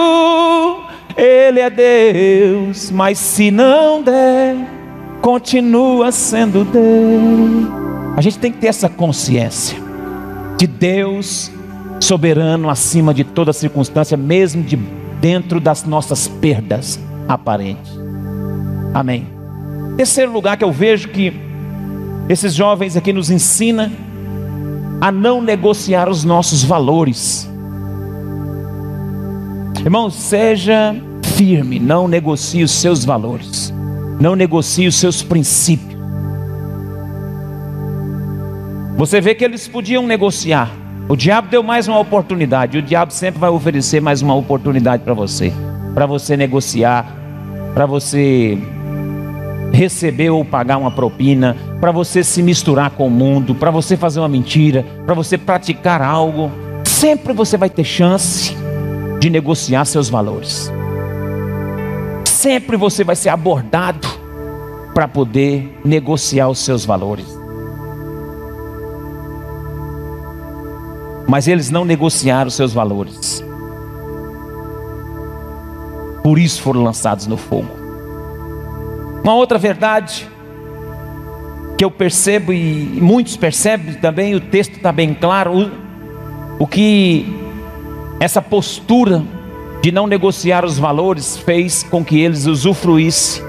[1.16, 4.56] Ele é Deus, mas se não der,
[5.22, 7.72] continua sendo Deus.
[8.14, 9.78] A gente tem que ter essa consciência
[10.58, 11.50] de Deus
[11.98, 14.76] soberano acima de toda circunstância, mesmo de
[15.18, 18.01] dentro das nossas perdas aparentes.
[18.94, 19.26] Amém.
[19.96, 21.32] Terceiro lugar que eu vejo que
[22.28, 23.90] esses jovens aqui nos ensina
[25.00, 27.50] a não negociar os nossos valores.
[29.80, 30.94] Irmão, seja
[31.36, 33.74] firme, não negocie os seus valores,
[34.20, 36.00] não negocie os seus princípios.
[38.96, 40.70] Você vê que eles podiam negociar.
[41.08, 42.78] O diabo deu mais uma oportunidade.
[42.78, 45.52] O diabo sempre vai oferecer mais uma oportunidade para você,
[45.92, 47.04] para você negociar,
[47.74, 48.56] para você
[49.72, 54.20] receber ou pagar uma propina, para você se misturar com o mundo, para você fazer
[54.20, 56.50] uma mentira, para você praticar algo.
[56.84, 58.54] Sempre você vai ter chance
[59.18, 60.70] de negociar seus valores.
[62.24, 64.06] Sempre você vai ser abordado
[64.94, 67.26] para poder negociar os seus valores.
[71.26, 73.42] Mas eles não negociaram os seus valores.
[76.22, 77.81] Por isso foram lançados no fogo.
[79.22, 80.28] Uma outra verdade
[81.78, 85.70] que eu percebo e muitos percebem também, o texto está bem claro,
[86.58, 87.26] o, o que
[88.20, 89.22] essa postura
[89.82, 93.42] de não negociar os valores fez com que eles usufruíssem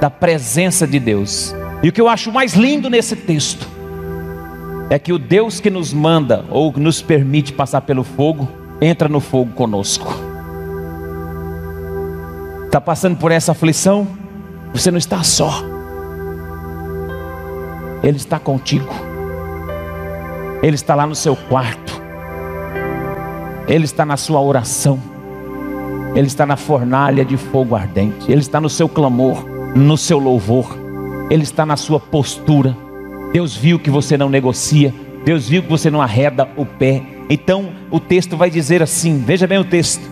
[0.00, 1.54] da presença de Deus.
[1.82, 3.66] E o que eu acho mais lindo nesse texto
[4.90, 8.48] é que o Deus que nos manda ou nos permite passar pelo fogo,
[8.80, 10.14] entra no fogo conosco.
[12.66, 14.23] Está passando por essa aflição?
[14.74, 15.62] Você não está só.
[18.02, 18.92] Ele está contigo.
[20.62, 22.02] Ele está lá no seu quarto.
[23.68, 25.00] Ele está na sua oração.
[26.14, 28.30] Ele está na fornalha de fogo ardente.
[28.30, 30.76] Ele está no seu clamor, no seu louvor.
[31.30, 32.76] Ele está na sua postura.
[33.32, 34.92] Deus viu que você não negocia.
[35.24, 37.00] Deus viu que você não arreda o pé.
[37.30, 40.02] Então o texto vai dizer assim: veja bem o texto.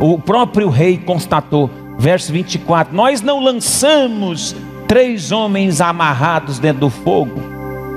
[0.00, 4.54] O próprio rei constatou, verso 24: Nós não lançamos
[4.86, 7.40] três homens amarrados dentro do fogo.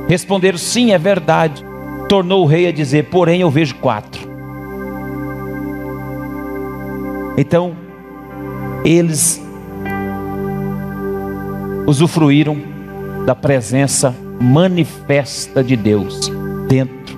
[0.08, 1.66] Responderam: Sim, é verdade.
[2.10, 4.28] Tornou o rei a dizer: Porém, eu vejo quatro.
[7.38, 7.76] Então,
[8.84, 9.42] eles
[11.86, 12.58] usufruíram
[13.26, 16.32] da presença manifesta de Deus
[16.68, 17.18] dentro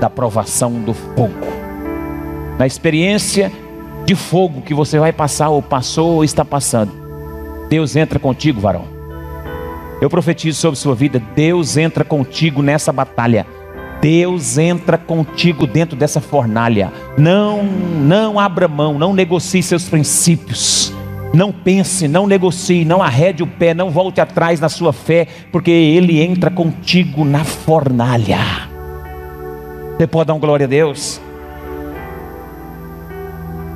[0.00, 1.34] da provação do fogo.
[2.58, 3.50] Na experiência
[4.10, 6.90] de fogo que você vai passar, ou passou, ou está passando,
[7.68, 8.82] Deus entra contigo, varão.
[10.00, 13.46] Eu profetizo sobre sua vida: Deus entra contigo nessa batalha.
[14.00, 16.90] Deus entra contigo dentro dessa fornalha.
[17.16, 20.92] Não, não abra mão, não negocie seus princípios.
[21.32, 25.70] Não pense, não negocie, não arrede o pé, não volte atrás na sua fé, porque
[25.70, 28.40] Ele entra contigo na fornalha.
[29.96, 31.20] Você pode dar um glória a Deus?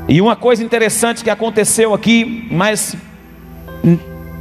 [0.08, 2.96] E uma coisa interessante que aconteceu aqui, mas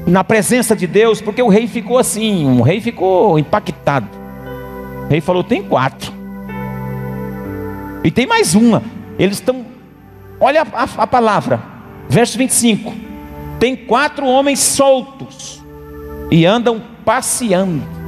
[0.06, 4.08] na presença de Deus, porque o rei ficou assim, o rei ficou impactado.
[5.06, 6.12] O rei falou: tem quatro.
[8.04, 8.84] E tem mais uma.
[9.18, 9.66] Eles estão.
[10.40, 11.62] Olha a, a, a palavra,
[12.10, 12.94] verso 25.
[13.60, 15.64] Tem quatro homens soltos
[16.30, 18.03] e andam passeando.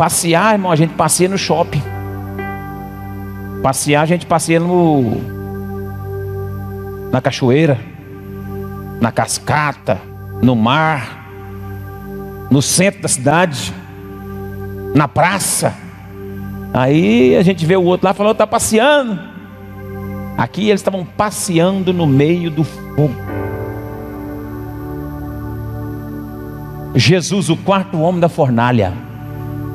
[0.00, 1.82] Passear, irmão, a gente passeia no shopping.
[3.62, 5.20] Passear, a gente passeia no
[7.12, 7.78] na cachoeira,
[8.98, 10.00] na cascata,
[10.40, 11.28] no mar,
[12.50, 13.74] no centro da cidade,
[14.94, 15.74] na praça.
[16.72, 19.20] Aí a gente vê o outro lá falando, está passeando.
[20.38, 23.14] Aqui eles estavam passeando no meio do fogo.
[26.94, 29.09] Jesus, o quarto homem da fornalha.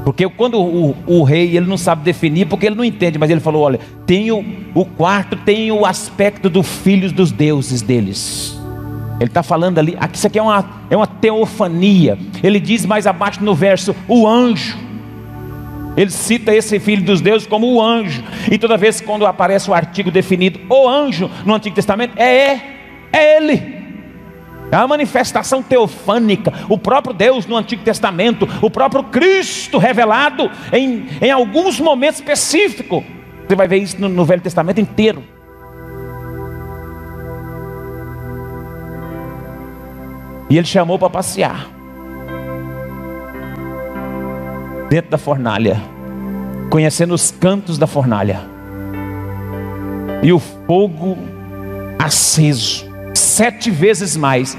[0.06, 3.40] Porque quando o, o, rei ele não sabe definir, porque ele não entende, mas ele
[3.40, 4.46] falou: olha, tem o,
[4.76, 8.56] o quarto tem o aspecto dos filhos dos deuses deles.
[9.20, 12.20] Ele está falando ali, aqui, isso aqui é uma, é uma teofania.
[12.44, 14.78] Ele diz mais abaixo no verso: o anjo.
[15.98, 18.24] Ele cita esse filho dos deuses como o anjo.
[18.52, 22.62] E toda vez quando aparece o artigo definido, o anjo, no Antigo Testamento, é, é,
[23.12, 23.75] é ele.
[24.72, 31.08] É a manifestação teofânica, o próprio Deus no Antigo Testamento, o próprio Cristo revelado em,
[31.22, 33.04] em alguns momentos específicos.
[33.48, 35.24] Você vai ver isso no, no Velho Testamento inteiro.
[40.50, 41.76] E ele chamou para passear.
[44.90, 45.82] dentro da fornalha,
[46.70, 48.42] conhecendo os cantos da fornalha,
[50.24, 51.18] e o fogo
[52.00, 52.86] aceso,
[53.16, 54.58] sete vezes mais,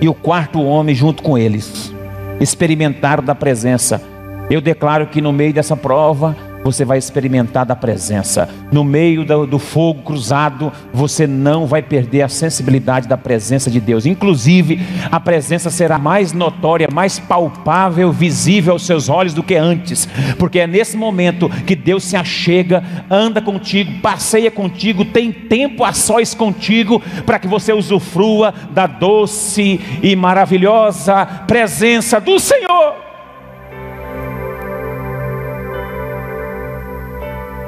[0.00, 1.92] e o quarto homem junto com eles,
[2.40, 4.02] experimentaram da presença.
[4.50, 6.36] Eu declaro que no meio dessa prova,
[6.70, 8.48] você vai experimentar da presença.
[8.70, 13.80] No meio do, do, fogo cruzado, você não vai perder a sensibilidade da presença de
[13.80, 14.04] Deus.
[14.04, 20.06] Inclusive, a presença será mais notória, mais palpável, visível aos seus olhos do que antes,
[20.38, 25.92] porque é nesse momento que Deus se achega, anda contigo, passeia contigo, tem tempo a
[25.92, 33.07] sós contigo, para que você usufrua da doce e maravilhosa presença do Senhor.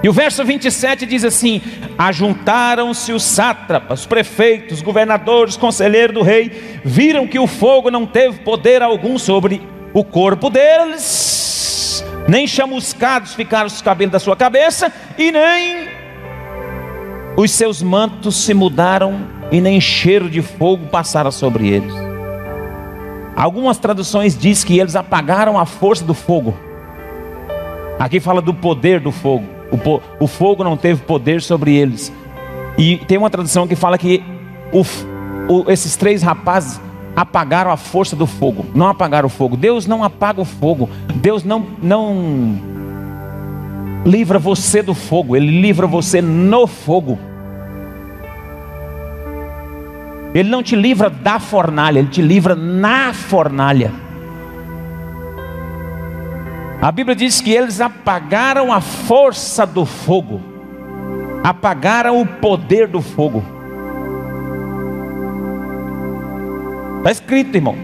[0.02, 1.60] E o verso 27 diz assim:
[1.98, 8.82] Ajuntaram-se os sátrapas, prefeitos, governadores, conselheiros do rei, viram que o fogo não teve poder
[8.82, 9.60] algum sobre
[9.92, 15.88] o corpo deles, nem chamuscados ficaram os cabelos da sua cabeça, e nem
[17.36, 19.20] os seus mantos se mudaram,
[19.52, 21.92] e nem cheiro de fogo passara sobre eles.
[23.36, 26.56] Algumas traduções diz que eles apagaram a força do fogo.
[27.98, 29.59] Aqui fala do poder do fogo.
[29.72, 32.12] O, o fogo não teve poder sobre eles.
[32.76, 34.22] E tem uma tradução que fala que
[34.72, 34.82] o,
[35.52, 36.80] o, esses três rapazes
[37.14, 38.66] apagaram a força do fogo.
[38.74, 39.56] Não apagaram o fogo.
[39.56, 40.88] Deus não apaga o fogo.
[41.16, 42.60] Deus não, não
[44.04, 45.36] livra você do fogo.
[45.36, 47.18] Ele livra você no fogo.
[50.34, 53.92] Ele não te livra da fornalha, ele te livra na fornalha.
[56.80, 60.40] A Bíblia diz que eles apagaram a força do fogo,
[61.44, 63.44] apagaram o poder do fogo.
[66.98, 67.76] Está escrito, irmão.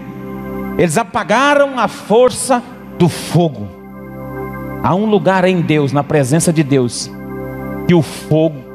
[0.79, 2.61] Eles apagaram a força
[2.97, 3.67] do fogo.
[4.83, 7.11] Há um lugar em Deus, na presença de Deus,
[7.87, 8.67] que o fogo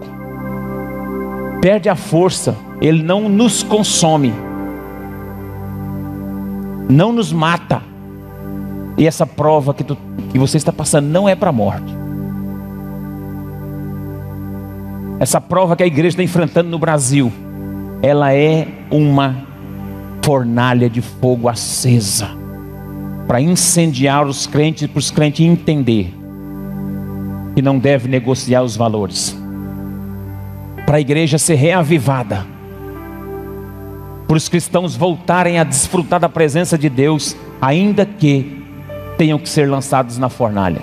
[1.60, 4.32] perde a força, ele não nos consome,
[6.88, 7.91] não nos mata
[8.96, 9.96] e essa prova que, tu,
[10.30, 11.92] que você está passando não é para a morte.
[15.18, 17.32] Essa prova que a igreja está enfrentando no Brasil,
[18.02, 19.46] ela é uma
[20.24, 22.42] fornalha de fogo acesa
[23.26, 26.12] para incendiar os crentes, para os crentes entender
[27.54, 29.36] que não deve negociar os valores,
[30.84, 32.46] para a igreja ser reavivada,
[34.26, 38.61] para os cristãos voltarem a desfrutar da presença de Deus, ainda que
[39.22, 40.80] tenham que ser lançados na fornalha.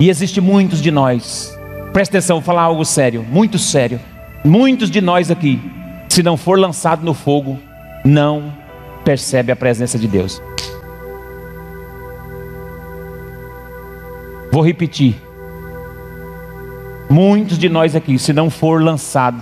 [0.00, 1.56] E existe muitos de nós,
[1.92, 4.00] presta atenção, vou falar algo sério, muito sério.
[4.44, 5.60] Muitos de nós aqui,
[6.08, 7.56] se não for lançado no fogo,
[8.04, 8.52] não
[9.04, 10.42] percebe a presença de Deus.
[14.50, 15.14] Vou repetir.
[17.08, 19.40] Muitos de nós aqui, se não for lançado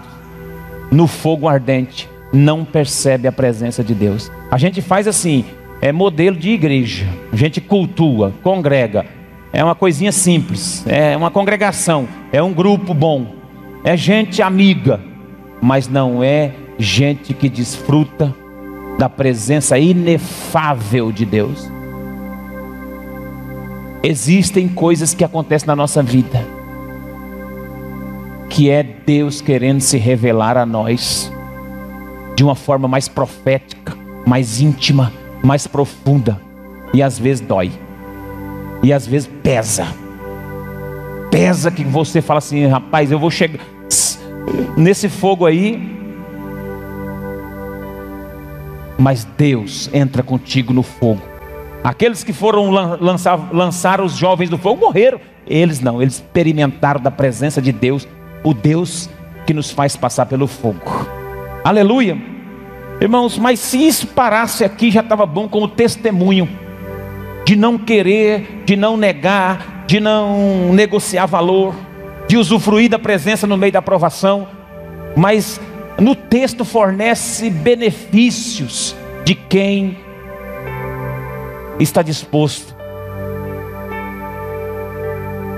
[0.92, 4.30] no fogo ardente, não percebe a presença de Deus.
[4.50, 5.46] A gente faz assim,
[5.80, 7.06] é modelo de igreja.
[7.32, 9.06] A gente cultua, congrega.
[9.52, 13.34] É uma coisinha simples, é uma congregação, é um grupo bom,
[13.82, 15.00] é gente amiga,
[15.60, 18.34] mas não é gente que desfruta
[18.98, 21.70] da presença inefável de Deus.
[24.02, 26.44] Existem coisas que acontecem na nossa vida,
[28.50, 31.32] que é Deus querendo se revelar a nós
[32.36, 35.10] de uma forma mais profética, mais íntima,
[35.48, 36.38] mais profunda
[36.92, 37.72] e às vezes dói.
[38.82, 39.86] E às vezes pesa.
[41.30, 43.58] Pesa que você fala assim, rapaz, eu vou chegar
[44.76, 45.96] nesse fogo aí.
[48.98, 51.22] Mas Deus entra contigo no fogo.
[51.82, 55.18] Aqueles que foram lançar, lançar os jovens do fogo morreram.
[55.46, 58.06] Eles não, eles experimentaram da presença de Deus,
[58.44, 59.08] o Deus
[59.46, 61.06] que nos faz passar pelo fogo.
[61.64, 62.37] Aleluia.
[63.00, 66.48] Irmãos, mas se isso parasse aqui já estava bom como testemunho
[67.44, 71.74] de não querer, de não negar, de não negociar valor,
[72.26, 74.48] de usufruir da presença no meio da aprovação,
[75.16, 75.60] mas
[75.98, 79.96] no texto fornece benefícios de quem
[81.78, 82.76] está disposto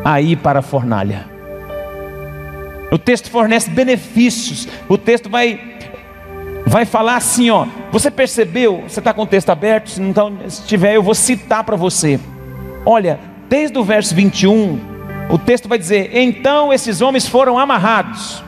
[0.04, 1.26] a ir para a fornalha.
[2.92, 5.69] O texto fornece benefícios, o texto vai
[6.66, 7.66] vai falar assim, ó.
[7.90, 8.84] Você percebeu?
[8.86, 9.90] Você está com o texto aberto?
[9.90, 12.18] Se não tá, se tiver, eu vou citar para você.
[12.84, 14.78] Olha, desde o verso 21,
[15.30, 18.42] o texto vai dizer: Então esses homens foram amarrados.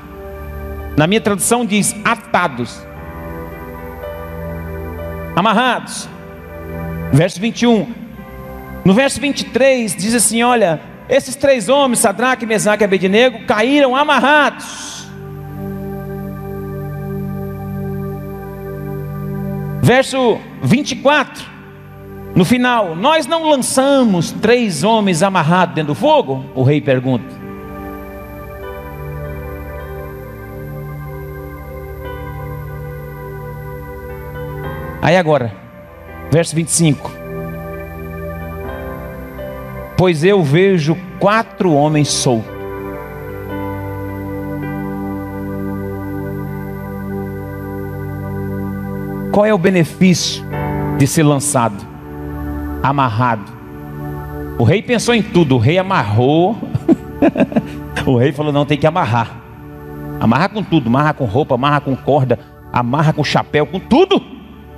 [0.96, 2.80] Na minha tradução diz atados.
[5.34, 6.08] Amarrados.
[7.12, 7.86] Verso 21.
[8.84, 15.01] No verso 23 diz assim: Olha, esses três homens, Sadraque, Mesaque e Abednego, caíram amarrados.
[19.84, 21.44] Verso 24,
[22.36, 26.44] no final, nós não lançamos três homens amarrados dentro do fogo?
[26.54, 27.42] O rei pergunta.
[35.02, 35.52] Aí agora,
[36.30, 37.10] verso 25:
[39.96, 42.51] Pois eu vejo quatro homens soltos.
[49.32, 50.44] Qual é o benefício
[50.98, 51.82] de ser lançado,
[52.82, 53.50] amarrado?
[54.58, 56.54] O rei pensou em tudo, o rei amarrou.
[58.04, 59.30] o rei falou: não, tem que amarrar.
[60.20, 62.38] Amarra com tudo, amarra com roupa, amarra com corda,
[62.70, 64.22] amarra com chapéu, com tudo.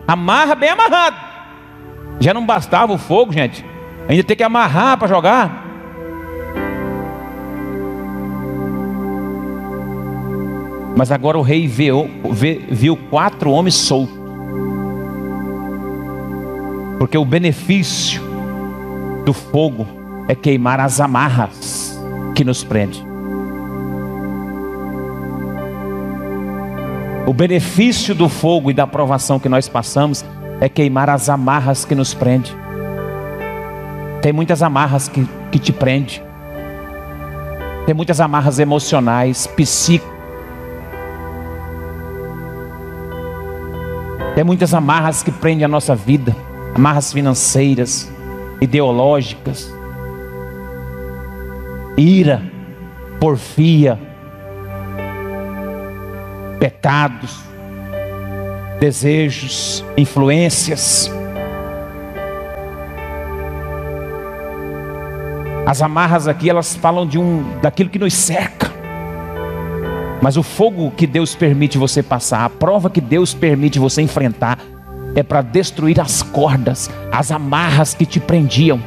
[0.06, 1.16] Amarra bem amarrado.
[2.20, 3.64] Já não bastava o fogo, gente.
[4.08, 5.64] Ainda tem que amarrar para jogar.
[10.96, 12.08] Mas agora o rei viu,
[12.70, 14.23] viu quatro homens soltos.
[17.04, 18.22] Porque o benefício
[19.26, 19.86] do fogo
[20.26, 22.00] é queimar as amarras
[22.34, 23.04] que nos prende.
[27.26, 30.24] O benefício do fogo e da provação que nós passamos
[30.62, 32.56] é queimar as amarras que nos prende.
[34.22, 36.22] Tem muitas amarras que, que te prende.
[37.84, 40.10] Tem muitas amarras emocionais, psíquicas.
[44.34, 46.34] Tem muitas amarras que prendem a nossa vida,
[46.74, 48.10] amarras financeiras,
[48.60, 49.72] ideológicas,
[51.96, 52.42] ira,
[53.20, 53.98] porfia,
[56.58, 57.38] pecados,
[58.80, 61.10] desejos, influências.
[65.66, 68.72] As amarras aqui, elas falam de um daquilo que nos cerca.
[70.20, 74.58] Mas o fogo que Deus permite você passar, a prova que Deus permite você enfrentar,
[75.14, 78.80] é para destruir as cordas, as amarras que te prendiam.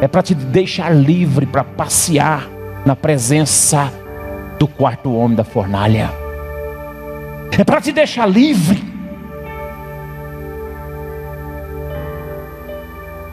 [0.00, 2.48] É para te deixar livre para passear
[2.84, 3.92] na presença
[4.58, 6.26] do quarto homem da fornalha
[7.58, 8.82] é para te deixar livre.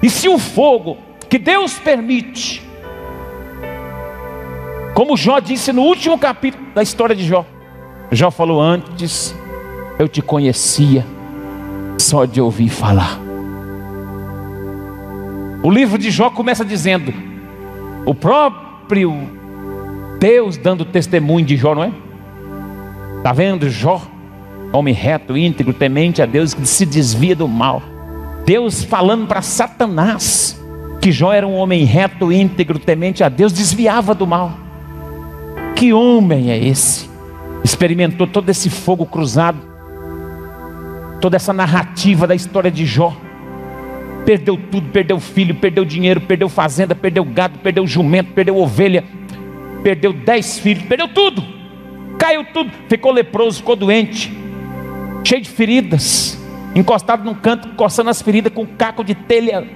[0.01, 0.97] E se o fogo
[1.29, 2.61] que Deus permite,
[4.93, 7.45] como Jó disse no último capítulo da história de Jó,
[8.11, 9.35] Jó falou antes,
[9.97, 11.05] eu te conhecia
[11.97, 13.19] só de ouvir falar.
[15.63, 17.13] O livro de Jó começa dizendo:
[18.05, 19.13] o próprio
[20.19, 21.91] Deus dando testemunho de Jó, não é?
[23.17, 24.01] Está vendo Jó?
[24.71, 27.81] Homem reto, íntegro, temente a Deus, que se desvia do mal.
[28.45, 30.59] Deus falando para Satanás
[31.03, 34.53] que Jó era um homem reto, íntegro, temente a Deus, desviava do mal.
[35.75, 37.09] Que homem é esse?
[37.61, 39.57] Experimentou todo esse fogo cruzado,
[41.23, 43.15] toda essa narrativa da história de Jó.
[44.25, 49.03] Perdeu tudo, perdeu filho, perdeu dinheiro, perdeu fazenda, perdeu gado, perdeu jumento, perdeu ovelha,
[49.81, 51.63] perdeu dez filhos, perdeu tudo
[52.23, 54.31] caiu tudo, ficou leproso, ficou doente,
[55.25, 56.41] cheio de feridas,
[56.73, 59.67] encostado num canto, coçando as feridas com um caco de telha,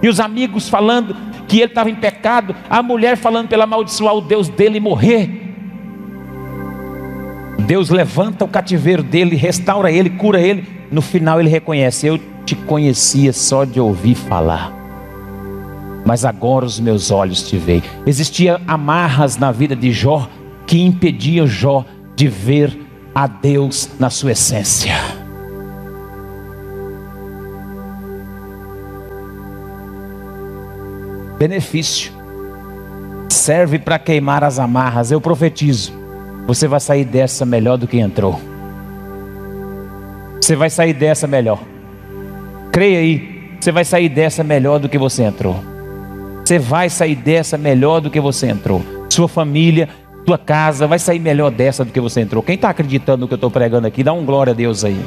[0.00, 1.16] e os amigos falando
[1.48, 5.47] que ele estava em pecado, a mulher falando pela amaldiçoar o Deus dele morrer.
[7.58, 10.66] Deus levanta o cativeiro dele, restaura ele, cura ele.
[10.90, 14.72] No final ele reconhece: Eu te conhecia só de ouvir falar,
[16.04, 17.82] mas agora os meus olhos te veem.
[18.06, 20.28] Existia amarras na vida de Jó
[20.66, 21.84] que impedia Jó
[22.16, 22.78] de ver
[23.14, 24.94] a Deus na sua essência.
[31.38, 32.12] Benefício
[33.28, 35.10] serve para queimar as amarras.
[35.10, 35.97] Eu profetizo:
[36.48, 38.40] você vai sair dessa melhor do que entrou.
[40.40, 41.60] Você vai sair dessa melhor.
[42.72, 45.62] Creia aí, você vai sair dessa melhor do que você entrou.
[46.42, 48.82] Você vai sair dessa melhor do que você entrou.
[49.10, 49.90] Sua família
[50.24, 52.42] tua casa vai sair melhor dessa do que você entrou.
[52.42, 54.98] Quem está acreditando no que eu estou pregando aqui, dá um glória a Deus aí.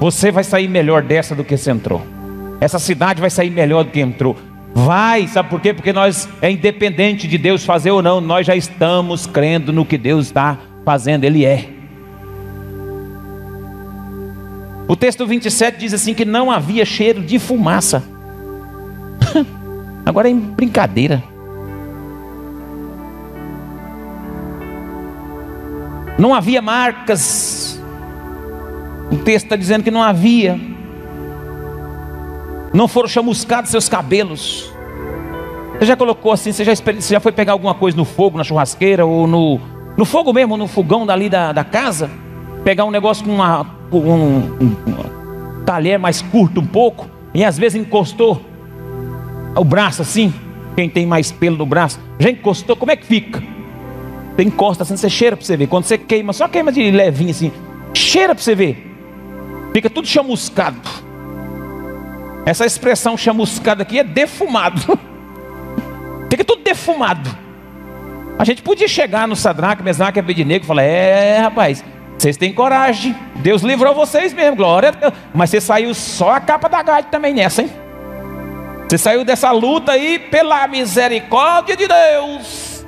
[0.00, 2.00] Você vai sair melhor dessa do que você entrou.
[2.62, 4.36] Essa cidade vai sair melhor do que entrou.
[4.84, 5.74] Vai, sabe por quê?
[5.74, 9.98] Porque nós é independente de Deus fazer ou não, nós já estamos crendo no que
[9.98, 11.68] Deus está fazendo, Ele é.
[14.86, 18.04] O texto 27 diz assim: que não havia cheiro de fumaça.
[20.06, 21.24] Agora é brincadeira.
[26.16, 27.82] Não havia marcas.
[29.10, 30.77] O texto está dizendo que não havia.
[32.78, 34.72] Não foram chamuscados seus cabelos.
[35.76, 38.44] Você já colocou assim, você já, você já foi pegar alguma coisa no fogo, na
[38.44, 39.60] churrasqueira, ou no,
[39.96, 42.08] no fogo mesmo, no fogão dali da, da casa?
[42.62, 47.58] Pegar um negócio com uma, um, um, um talher mais curto um pouco, e às
[47.58, 48.40] vezes encostou
[49.56, 50.32] o braço assim,
[50.76, 53.42] quem tem mais pelo no braço, já encostou, como é que fica?
[54.36, 55.66] Você encosta assim, você cheira para você ver.
[55.66, 57.50] Quando você queima, só queima de levinho assim,
[57.92, 58.88] cheira para você ver.
[59.72, 61.07] Fica tudo chamuscado.
[62.44, 64.98] Essa expressão chamuscada aqui é defumado.
[66.30, 67.28] Fica tudo defumado.
[68.38, 71.84] A gente podia chegar no Sadraque, Mesaque Abednego e falar: É, rapaz,
[72.16, 73.14] vocês têm coragem.
[73.36, 75.12] Deus livrou vocês mesmo, glória a Deus.
[75.34, 77.70] Mas você saiu só a capa da gaita também nessa, hein?
[78.88, 82.86] Você saiu dessa luta aí pela misericórdia de Deus.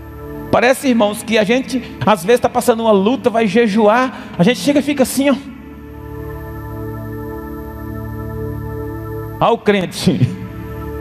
[0.50, 4.58] Parece, irmãos, que a gente às vezes está passando uma luta, vai jejuar, a gente
[4.60, 5.34] chega e fica assim, ó.
[9.40, 10.20] Olha o crente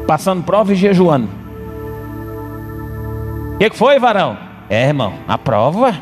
[0.08, 1.28] passando prova e jejuando.
[3.54, 4.38] O que, que foi, varão?
[4.70, 5.94] É, irmão, a prova.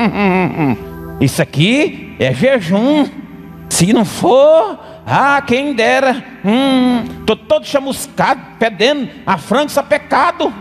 [1.20, 3.06] Isso aqui é jejum.
[3.68, 6.22] Se não for, ah, quem dera.
[6.44, 10.52] Hum, todo chamuscado, pedendo a frango sapecado.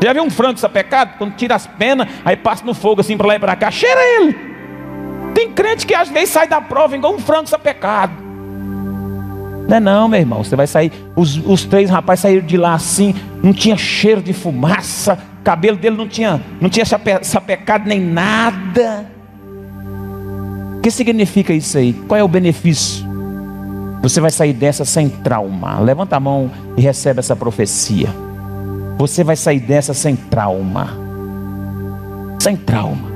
[0.00, 1.16] Você já viu um frango sapecado?
[1.16, 4.00] Quando tira as penas, aí passa no fogo assim para lá e para cá, cheira
[4.00, 4.36] ele.
[5.32, 8.31] Tem crente que às vezes sai da prova igual um frango sapecado.
[9.72, 10.44] Não é não, meu irmão.
[10.44, 10.92] Você vai sair.
[11.16, 15.96] Os, os três rapazes saíram de lá assim, não tinha cheiro de fumaça, cabelo dele
[15.96, 19.06] não tinha, não tinha sapecado nem nada.
[20.76, 21.94] O que significa isso aí?
[22.06, 23.06] Qual é o benefício?
[24.02, 25.78] Você vai sair dessa sem trauma.
[25.78, 28.08] Levanta a mão e recebe essa profecia.
[28.98, 30.90] Você vai sair dessa sem trauma.
[32.40, 33.10] Sem trauma.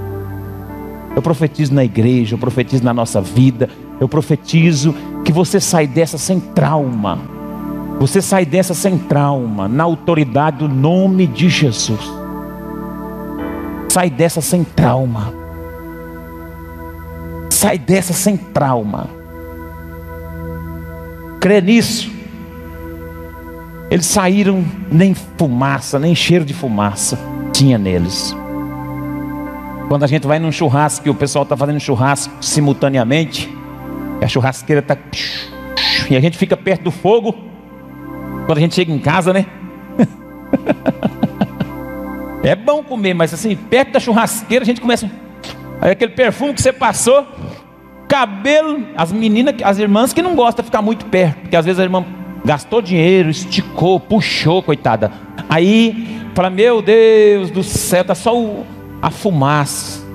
[1.14, 3.68] Eu profetizo na igreja, eu profetizo na nossa vida,
[4.00, 4.94] eu profetizo
[5.26, 7.18] que você sai dessa sem trauma.
[8.00, 12.00] Você sai dessa sem trauma, na autoridade do nome de Jesus.
[13.90, 15.34] Sai dessa sem trauma.
[17.50, 19.26] Sai dessa sem trauma
[21.46, 22.10] crê nisso.
[23.88, 27.16] Eles saíram, nem fumaça, nem cheiro de fumaça
[27.52, 28.34] tinha neles.
[29.86, 33.48] Quando a gente vai num churrasco e o pessoal está fazendo churrasco simultaneamente,
[34.24, 34.96] a churrasqueira está.
[36.10, 37.34] E a gente fica perto do fogo.
[38.46, 39.46] Quando a gente chega em casa, né?
[42.42, 45.10] É bom comer, mas assim, perto da churrasqueira a gente começa.
[45.80, 47.26] Aí aquele perfume que você passou,
[48.06, 51.80] Cabelo, as meninas, as irmãs que não gostam de ficar muito perto, porque às vezes
[51.80, 52.04] a irmã
[52.44, 55.10] gastou dinheiro, esticou, puxou, coitada.
[55.48, 58.64] Aí fala: Meu Deus do céu, tá só o,
[59.02, 60.06] a fumaça.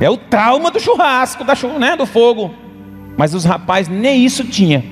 [0.00, 2.54] É o trauma do churrasco, da, né, do fogo.
[3.16, 4.84] Mas os rapazes nem isso tinha.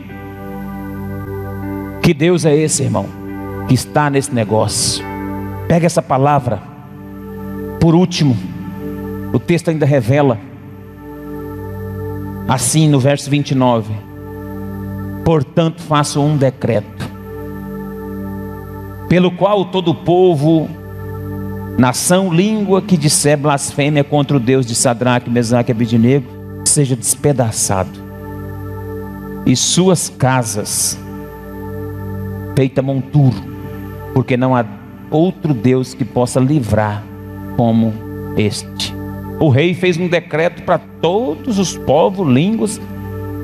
[2.03, 3.07] Que Deus é esse, irmão,
[3.69, 5.05] que está nesse negócio.
[5.69, 6.63] Pega essa palavra.
[7.81, 8.37] Por último,
[9.33, 10.39] o texto ainda revela
[12.47, 13.93] Assim no verso 29.
[15.25, 17.11] Portanto, faço um decreto,
[19.09, 20.69] pelo qual todo povo,
[21.79, 26.27] nação, língua que disser blasfêmia contra o Deus de Sadraque, Mesaque e Abednego,
[26.67, 27.99] seja despedaçado,
[29.47, 30.99] e suas casas
[32.57, 33.37] feita monturo,
[34.15, 34.65] porque não há
[35.11, 37.05] outro Deus que possa livrar
[37.57, 37.93] como
[38.37, 38.95] este.
[39.41, 42.81] O rei fez um decreto para todos os povos, línguas,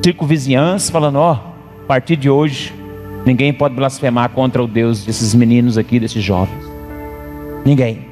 [0.03, 2.73] circunvizinhança, falando: ó, a partir de hoje,
[3.27, 6.65] ninguém pode blasfemar contra o Deus desses meninos aqui, desses jovens.
[7.65, 8.07] Ninguém.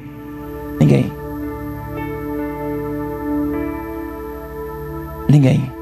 [0.79, 1.11] Ninguém.
[5.29, 5.78] Ninguém.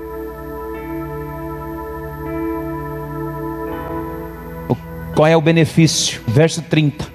[5.17, 6.21] Qual é o benefício?
[6.27, 7.07] Verso 30.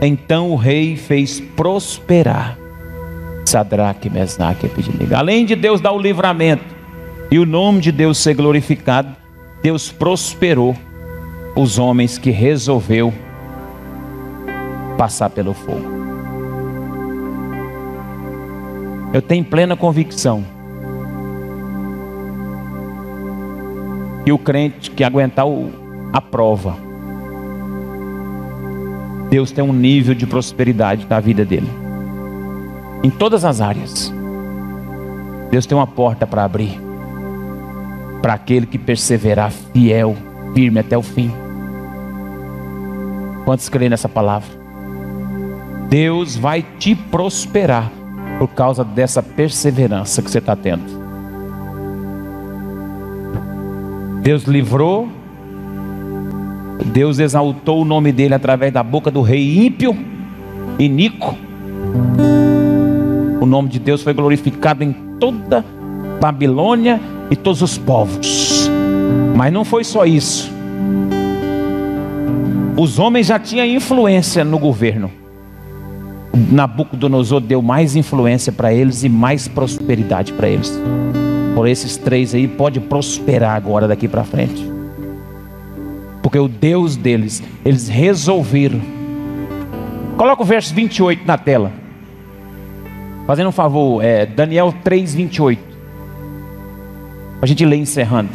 [0.00, 2.56] Então o rei fez prosperar
[3.44, 5.14] Sadraque, Mesnaque e Abednego.
[5.14, 6.64] Além de Deus dar o livramento
[7.30, 9.14] e o nome de Deus ser glorificado,
[9.62, 10.74] Deus prosperou
[11.54, 13.12] os homens que resolveu
[14.96, 15.84] passar pelo fogo.
[19.12, 20.42] Eu tenho plena convicção
[24.24, 25.44] que o crente que aguentar
[26.10, 26.88] a prova,
[29.30, 31.70] Deus tem um nível de prosperidade na vida dele
[33.02, 34.12] em todas as áreas.
[35.50, 36.78] Deus tem uma porta para abrir
[38.20, 40.14] para aquele que perseverar fiel,
[40.52, 41.32] firme até o fim.
[43.46, 44.48] Quantos creem nessa palavra?
[45.88, 47.90] Deus vai te prosperar
[48.38, 51.00] por causa dessa perseverança que você está tendo.
[54.22, 55.08] Deus livrou
[56.84, 59.96] Deus exaltou o nome dele através da boca do rei ímpio,
[60.78, 61.36] Inico.
[63.40, 65.64] O nome de Deus foi glorificado em toda
[66.20, 67.00] Babilônia
[67.30, 68.68] e todos os povos.
[69.36, 70.50] Mas não foi só isso.
[72.76, 75.10] Os homens já tinham influência no governo.
[76.50, 80.80] Nabucodonosor deu mais influência para eles e mais prosperidade para eles.
[81.54, 84.69] Por esses três aí, pode prosperar agora daqui para frente.
[86.30, 88.80] Porque o Deus deles, eles resolveram.
[90.16, 91.72] Coloca o verso 28 na tela.
[93.26, 95.60] Fazendo um favor, é Daniel 3, 28.
[97.42, 98.30] A gente lê encerrando.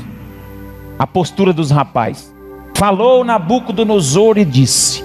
[1.00, 2.36] A postura dos rapazes.
[2.76, 5.02] Falou Nabucodonosor e disse: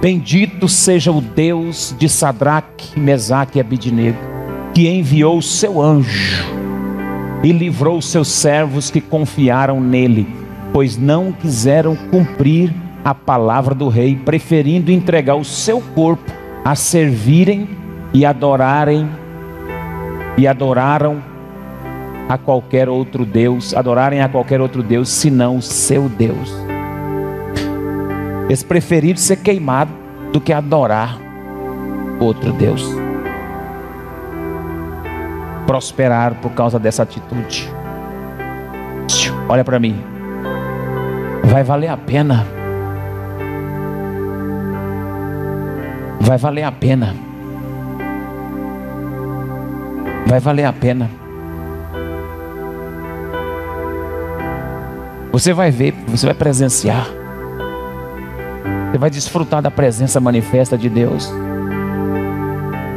[0.00, 4.18] Bendito seja o Deus de Sadraque, Mesaque e Abidnego,
[4.74, 6.44] que enviou o seu anjo
[7.44, 10.26] e livrou os seus servos que confiaram nele,
[10.74, 16.32] pois não quiseram cumprir a palavra do rei, preferindo entregar o seu corpo
[16.64, 17.68] a servirem
[18.12, 19.08] e adorarem
[20.36, 21.22] e adoraram
[22.28, 26.52] a qualquer outro deus, adorarem a qualquer outro deus senão o seu Deus.
[28.46, 29.94] Eles preferiram ser queimados
[30.32, 31.16] do que adorar
[32.18, 32.84] outro Deus.
[35.68, 37.70] Prosperaram por causa dessa atitude.
[39.48, 40.13] Olha para mim.
[41.44, 42.46] Vai valer a pena.
[46.20, 47.14] Vai valer a pena.
[50.26, 51.10] Vai valer a pena.
[55.30, 57.06] Você vai ver, você vai presenciar.
[58.90, 61.26] Você vai desfrutar da presença manifesta de Deus.
[61.26, 61.34] Você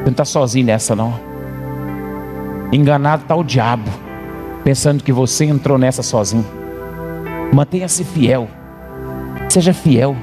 [0.06, 1.20] não está sozinho nessa, não.
[2.72, 3.90] Enganado está o diabo,
[4.64, 6.57] pensando que você entrou nessa sozinho.
[7.54, 8.48] Mantenha-se fiel.
[9.50, 10.16] Seja fiel.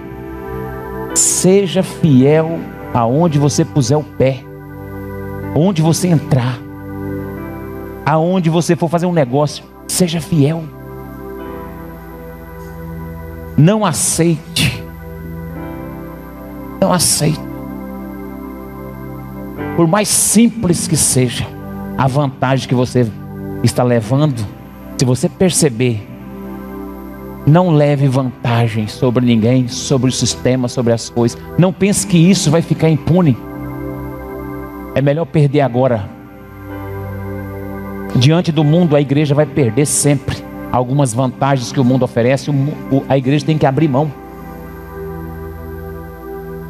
[1.14, 2.59] Seja fiel
[2.93, 4.43] aonde você puser o pé.
[5.55, 6.59] Onde você entrar.
[8.05, 9.64] Aonde você for fazer um negócio.
[9.87, 10.64] Seja fiel.
[13.57, 14.85] Não aceite
[16.85, 17.41] não aceito.
[19.77, 21.47] Por mais simples que seja
[21.97, 23.11] a vantagem que você
[23.62, 24.47] está levando,
[24.99, 26.07] se você perceber,
[27.47, 31.38] não leve vantagem sobre ninguém, sobre o sistema, sobre as coisas.
[31.59, 33.36] Não pense que isso vai ficar impune.
[34.95, 36.09] É melhor perder agora.
[38.16, 40.36] Diante do mundo, a igreja vai perder sempre
[40.70, 42.51] algumas vantagens que o mundo oferece.
[43.09, 44.24] A igreja tem que abrir mão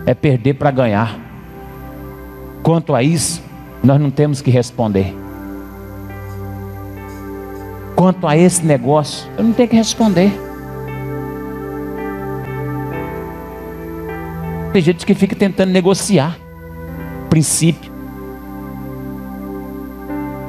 [0.07, 1.19] é perder para ganhar.
[2.63, 3.43] Quanto a isso,
[3.83, 5.15] nós não temos que responder.
[7.95, 10.33] Quanto a esse negócio, eu não tenho que responder.
[14.75, 16.37] Tem gente que fica tentando negociar
[17.31, 17.93] princípio,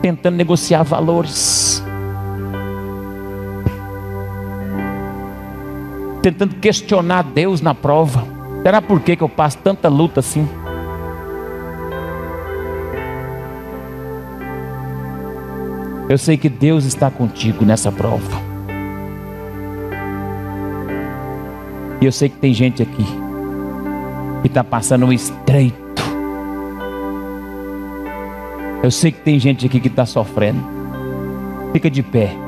[0.01, 1.84] tentando negociar valores,
[6.23, 8.26] tentando questionar Deus na prova.
[8.63, 10.49] Será por que, eu passo tanta luta assim?
[16.09, 18.41] Eu sei que Deus está contigo nessa prova.
[22.01, 23.24] E eu sei que tem gente aqui
[24.45, 26.03] que está passando um estreito.
[28.83, 30.63] Eu sei que tem gente aqui que está sofrendo.
[31.73, 32.44] Fica de pé.